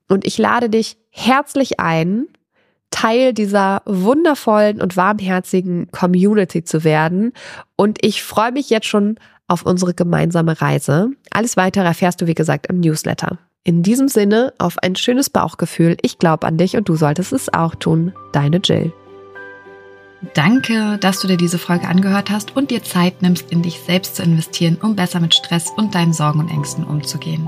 Und 0.10 0.26
ich 0.26 0.38
lade 0.38 0.70
dich 0.70 0.98
herzlich 1.18 1.80
ein, 1.80 2.28
Teil 2.92 3.34
dieser 3.34 3.82
wundervollen 3.86 4.82
und 4.82 4.96
warmherzigen 4.96 5.92
Community 5.92 6.64
zu 6.64 6.84
werden. 6.84 7.34
Und 7.76 7.98
ich 8.02 8.24
freue 8.24 8.52
mich 8.52 8.70
jetzt 8.70 8.88
schon 8.88 9.18
auf 9.48 9.64
unsere 9.64 9.94
gemeinsame 9.94 10.62
Reise. 10.62 11.10
Alles 11.32 11.58
weitere 11.58 11.86
erfährst 11.86 12.22
du, 12.22 12.28
wie 12.28 12.34
gesagt, 12.34 12.68
im 12.68 12.80
Newsletter. 12.80 13.40
In 13.64 13.84
diesem 13.84 14.08
Sinne, 14.08 14.54
auf 14.58 14.78
ein 14.82 14.96
schönes 14.96 15.30
Bauchgefühl. 15.30 15.98
Ich 16.02 16.20
glaube 16.20 16.48
an 16.48 16.58
dich 16.58 16.78
und 16.78 16.88
du 16.88 16.96
solltest 16.96 17.34
es 17.34 17.54
auch 17.54 17.76
tun. 17.76 18.14
Deine 18.32 18.62
Jill. 18.64 18.94
Danke, 20.34 20.98
dass 21.00 21.20
du 21.20 21.28
dir 21.28 21.38
diese 21.38 21.60
Folge 21.60 21.88
angehört 21.88 22.32
hast 22.32 22.56
und 22.56 22.72
dir 22.72 22.84
Zeit 22.84 23.22
nimmst, 23.22 23.52
in 23.52 23.62
dich 23.62 23.80
selbst 23.86 24.16
zu 24.16 24.24
investieren, 24.24 24.78
um 24.82 24.96
besser 24.96 25.20
mit 25.20 25.36
Stress 25.36 25.70
und 25.76 25.94
deinen 25.94 26.14
Sorgen 26.14 26.40
und 26.40 26.50
Ängsten 26.50 26.84
umzugehen. 26.84 27.48